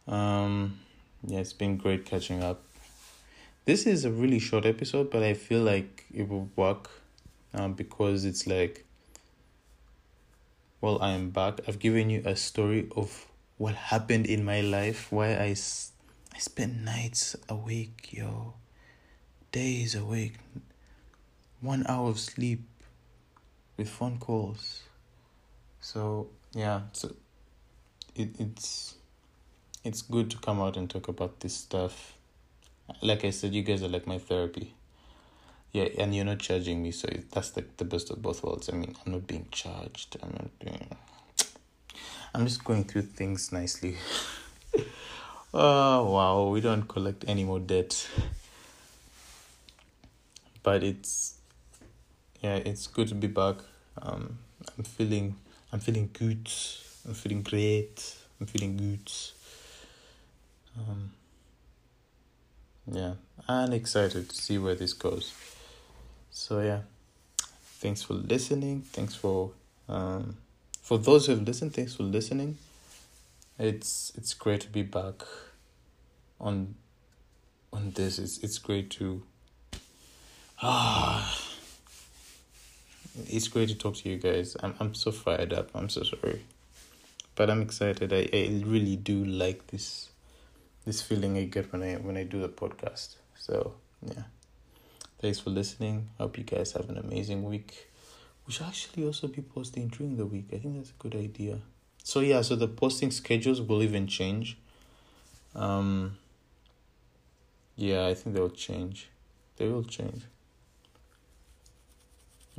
Um, 0.08 0.80
yeah, 1.26 1.40
it's 1.40 1.54
been 1.54 1.78
great 1.78 2.06
catching 2.06 2.44
up. 2.44 2.64
This 3.66 3.86
is 3.86 4.06
a 4.06 4.12
really 4.12 4.40
short 4.40 4.66
episode, 4.66 5.12
but 5.12 5.22
I 5.22 5.34
feel 5.34 5.62
like 5.62 6.06
it 6.14 6.28
will 6.28 6.50
work 6.56 6.90
um, 7.54 7.74
because 7.74 8.26
it's 8.26 8.48
like, 8.48 8.86
well, 10.82 11.02
I 11.02 11.12
am 11.12 11.30
back. 11.30 11.60
I've 11.68 11.80
given 11.80 12.10
you 12.10 12.24
a 12.26 12.36
story 12.36 12.90
of 12.96 13.28
what 13.58 13.76
happened 13.76 14.26
in 14.26 14.44
my 14.46 14.62
life, 14.62 15.12
why 15.12 15.36
I, 15.36 15.56
I 16.34 16.40
spent 16.40 16.78
nights 16.78 17.36
awake, 17.50 18.14
yo 18.14 18.54
days 19.52 19.96
awake, 19.96 20.36
one 21.62 21.86
hour 21.88 22.10
of 22.10 22.20
sleep 22.20 22.62
with 23.80 23.90
phone 23.90 24.18
calls. 24.18 24.84
So 25.80 26.28
yeah, 26.54 26.82
so 26.92 27.16
it 28.14 28.36
it's 28.38 28.96
it's 29.84 30.02
good 30.02 30.30
to 30.32 30.38
come 30.38 30.60
out 30.60 30.76
and 30.76 30.90
talk 30.90 31.08
about 31.08 31.40
this 31.40 31.56
stuff. 31.56 32.14
Like 33.02 33.24
I 33.24 33.30
said, 33.30 33.54
you 33.54 33.64
guys 33.64 33.82
are 33.82 33.88
like 33.88 34.06
my 34.06 34.18
therapy. 34.18 34.74
Yeah, 35.72 35.88
and 35.98 36.14
you're 36.16 36.26
not 36.26 36.40
charging 36.40 36.84
me, 36.84 36.92
so 36.92 37.08
that's 37.32 37.52
the 37.52 37.64
the 37.78 37.86
best 37.86 38.12
of 38.12 38.22
both 38.22 38.44
worlds. 38.44 38.70
I 38.70 38.74
mean, 38.74 38.96
I'm 39.06 39.14
not 39.14 39.26
being 39.26 39.48
charged. 39.52 40.18
I'm 40.22 40.32
not 40.32 40.60
doing. 40.60 40.98
I'm 42.36 42.46
just 42.46 42.64
going 42.64 42.84
through 42.84 43.04
things 43.04 43.52
nicely. 43.52 43.96
oh 45.54 46.12
wow, 46.12 46.50
we 46.50 46.60
don't 46.60 46.84
collect 46.84 47.24
any 47.28 47.44
more 47.44 47.60
debt 47.60 48.08
but 50.62 50.84
it's 50.84 51.39
yeah 52.42 52.56
it's 52.56 52.88
good 52.88 53.08
to 53.10 53.16
be 53.16 53.28
back. 53.28 53.58
Um 54.02 54.40
i'm 54.78 54.84
feeling 54.84 55.36
i'm 55.72 55.80
feeling 55.80 56.10
good. 56.14 56.50
I'm 57.08 57.14
feeling 57.14 57.42
great. 57.42 58.16
I'm 58.40 58.48
feeling 58.48 58.78
good. 58.78 59.12
Um 60.78 61.12
yeah 62.92 63.14
and 63.48 63.74
excited 63.74 64.30
to 64.30 64.36
see 64.36 64.58
where 64.58 64.76
this 64.76 64.94
goes. 64.94 65.34
So 66.32 66.62
yeah 66.62 66.82
thanks 67.80 68.02
for 68.02 68.14
listening. 68.14 68.82
Thanks 68.82 69.16
for 69.16 69.52
um 69.88 70.38
for 70.82 70.98
those 70.98 71.28
who 71.28 71.34
have 71.36 71.44
listened 71.44 71.74
thanks 71.74 71.96
for 71.96 72.04
listening. 72.04 72.58
It's 73.58 74.12
it's 74.16 74.34
great 74.34 74.62
to 74.62 74.70
be 74.70 74.84
back 74.84 75.24
on 76.40 76.76
on 77.74 77.92
this. 77.92 78.20
It's 78.20 78.38
it's 78.40 78.58
great 78.58 78.90
to 78.92 79.24
Ah, 80.62 81.49
it's 83.28 83.48
great 83.48 83.70
to 83.70 83.76
talk 83.76 83.96
to 83.98 84.10
you 84.10 84.18
guys. 84.18 84.56
I'm 84.62 84.76
I'm 84.80 84.94
so 84.94 85.12
fired 85.12 85.54
up. 85.54 85.72
I'm 85.74 85.90
so 85.90 86.04
sorry, 86.04 86.46
but 87.36 87.50
I'm 87.50 87.62
excited. 87.62 88.14
I, 88.14 88.30
I 88.34 88.64
really 88.66 88.96
do 88.96 89.24
like 89.26 89.68
this 89.68 90.10
this 90.86 91.02
feeling 91.02 91.38
I 91.38 91.46
get 91.46 91.72
when 91.72 91.84
I 91.84 91.96
when 91.96 92.18
I 92.18 92.24
do 92.24 92.42
the 92.42 92.50
podcast. 92.50 93.16
So 93.38 93.74
yeah, 94.06 94.24
thanks 95.22 95.40
for 95.40 95.50
listening. 95.50 96.10
Hope 96.18 96.38
you 96.38 96.44
guys 96.44 96.74
have 96.74 96.90
an 96.90 96.98
amazing 96.98 97.44
week, 97.44 97.90
we 98.50 98.54
should 98.54 98.66
actually 98.66 99.06
also 99.06 99.28
be 99.28 99.44
posting 99.44 99.88
during 99.90 100.18
the 100.18 100.26
week. 100.26 100.48
I 100.52 100.58
think 100.58 100.78
that's 100.78 100.90
a 100.90 100.94
good 101.04 101.16
idea. 101.16 101.60
So 102.04 102.22
yeah, 102.22 102.42
so 102.42 102.56
the 102.56 102.68
posting 102.68 103.12
schedules 103.12 103.62
will 103.62 103.84
even 103.84 104.08
change. 104.08 104.58
Um 105.56 106.18
yeah, 107.76 108.08
I 108.08 108.16
think 108.16 108.36
they'll 108.36 108.50
change. 108.50 109.10
They 109.58 109.68
will 109.68 109.84
change. 109.84 110.24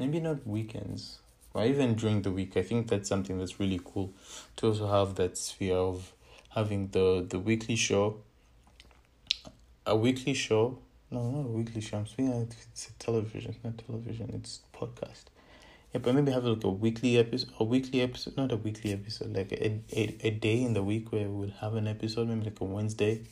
Maybe 0.01 0.19
not 0.19 0.47
weekends. 0.47 1.19
Or 1.53 1.65
even 1.67 1.95
during 1.95 2.23
the 2.23 2.31
week. 2.31 2.57
I 2.57 2.63
think 2.63 2.89
that's 2.89 3.07
something 3.07 3.39
that's 3.39 3.61
really 3.61 3.81
cool 3.85 4.15
to 4.57 4.69
also 4.69 4.87
have 4.89 5.17
that 5.17 5.37
sphere 5.37 5.77
of 5.77 6.15
having 6.51 6.89
the 6.89 7.27
the 7.29 7.39
weekly 7.39 7.77
show. 7.77 8.07
A 9.85 9.95
weekly 9.95 10.33
show. 10.33 10.79
No, 11.11 11.31
not 11.31 11.45
a 11.45 11.53
weekly 11.59 11.83
show. 11.83 11.99
I'm 11.99 12.07
speaking 12.07 12.49
it's 12.73 12.89
a 12.89 12.93
television, 12.95 13.51
it's 13.51 13.65
not 13.65 13.77
television, 13.87 14.31
it's 14.33 14.61
podcast. 14.73 15.25
Yeah, 15.93 16.01
but 16.01 16.15
maybe 16.15 16.33
have 16.33 16.45
like 16.45 16.65
a 16.65 16.71
weekly 16.71 17.19
episode, 17.19 17.51
a 17.59 17.65
weekly 17.65 18.01
episode, 18.01 18.37
not 18.39 18.53
a 18.53 18.57
weekly 18.57 18.93
episode, 18.93 19.37
like 19.37 19.53
a, 19.53 19.81
a, 19.93 20.17
a 20.29 20.31
day 20.31 20.63
in 20.63 20.73
the 20.73 20.85
week 20.85 21.13
where 21.13 21.29
we'll 21.29 21.51
have 21.61 21.75
an 21.75 21.89
episode, 21.89 22.29
maybe 22.29 22.45
like 22.45 22.61
a 22.61 22.65
Wednesday, 22.65 23.23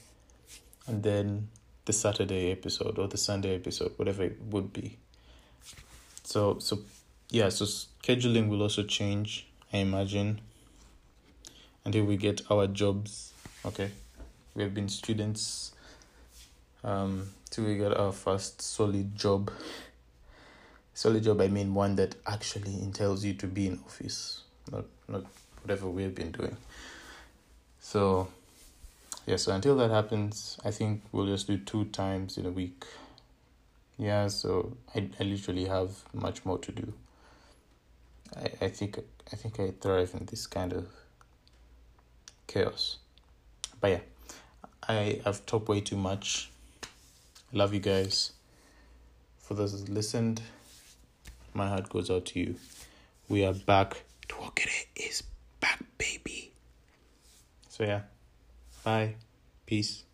and 0.86 1.02
then 1.02 1.48
the 1.84 1.92
Saturday 1.94 2.50
episode 2.50 2.98
or 2.98 3.08
the 3.08 3.16
Sunday 3.16 3.54
episode, 3.54 3.92
whatever 3.96 4.24
it 4.24 4.38
would 4.50 4.72
be. 4.72 4.98
So, 6.28 6.58
so 6.58 6.80
yeah, 7.30 7.48
so 7.48 7.64
scheduling 7.64 8.50
will 8.50 8.60
also 8.60 8.82
change, 8.82 9.46
I 9.72 9.78
imagine, 9.78 10.42
until 11.86 12.04
we 12.04 12.18
get 12.18 12.42
our 12.50 12.66
jobs. 12.66 13.32
Okay, 13.64 13.90
we 14.54 14.62
have 14.62 14.74
been 14.74 14.90
students 14.90 15.72
um, 16.84 17.30
till 17.48 17.64
we 17.64 17.78
get 17.78 17.96
our 17.96 18.12
first 18.12 18.60
solid 18.60 19.16
job 19.16 19.50
solid 20.92 21.22
job, 21.22 21.40
I 21.40 21.48
mean 21.48 21.72
one 21.72 21.96
that 21.96 22.16
actually 22.26 22.74
entails 22.82 23.24
you 23.24 23.32
to 23.32 23.46
be 23.46 23.68
in 23.68 23.80
office, 23.86 24.42
not 24.70 24.84
not 25.08 25.24
whatever 25.62 25.88
we've 25.88 26.14
been 26.14 26.32
doing. 26.32 26.58
So, 27.80 28.28
yeah. 29.24 29.36
So 29.36 29.54
until 29.54 29.76
that 29.76 29.90
happens, 29.90 30.58
I 30.62 30.72
think 30.72 31.04
we'll 31.10 31.24
just 31.24 31.46
do 31.46 31.56
two 31.56 31.86
times 31.86 32.36
in 32.36 32.44
a 32.44 32.50
week. 32.50 32.84
Yeah. 33.98 34.28
So 34.28 34.76
I 34.94 35.08
I 35.20 35.24
literally 35.24 35.66
have 35.66 35.90
much 36.12 36.44
more 36.44 36.58
to 36.58 36.72
do. 36.72 36.92
I 38.36 38.66
I 38.66 38.68
think 38.68 38.98
I 39.32 39.36
think 39.36 39.60
I 39.60 39.72
thrive 39.80 40.14
in 40.14 40.26
this 40.26 40.46
kind 40.46 40.72
of 40.72 40.86
chaos. 42.46 42.98
But 43.80 43.90
yeah, 43.90 44.00
I 44.88 45.20
have 45.24 45.44
talked 45.46 45.68
way 45.68 45.80
too 45.80 45.96
much. 45.96 46.50
Love 47.52 47.74
you 47.74 47.80
guys. 47.80 48.32
For 49.38 49.54
those 49.54 49.84
that 49.84 49.92
listened 49.92 50.42
my 51.54 51.68
heart 51.68 51.88
goes 51.88 52.10
out 52.10 52.26
to 52.26 52.40
you. 52.40 52.54
We 53.28 53.44
are 53.44 53.52
back. 53.52 54.04
Twokere 54.28 54.86
is 54.94 55.22
back, 55.60 55.82
baby. 55.98 56.52
So 57.68 57.84
yeah. 57.84 58.02
Bye. 58.84 59.14
Peace. 59.66 60.04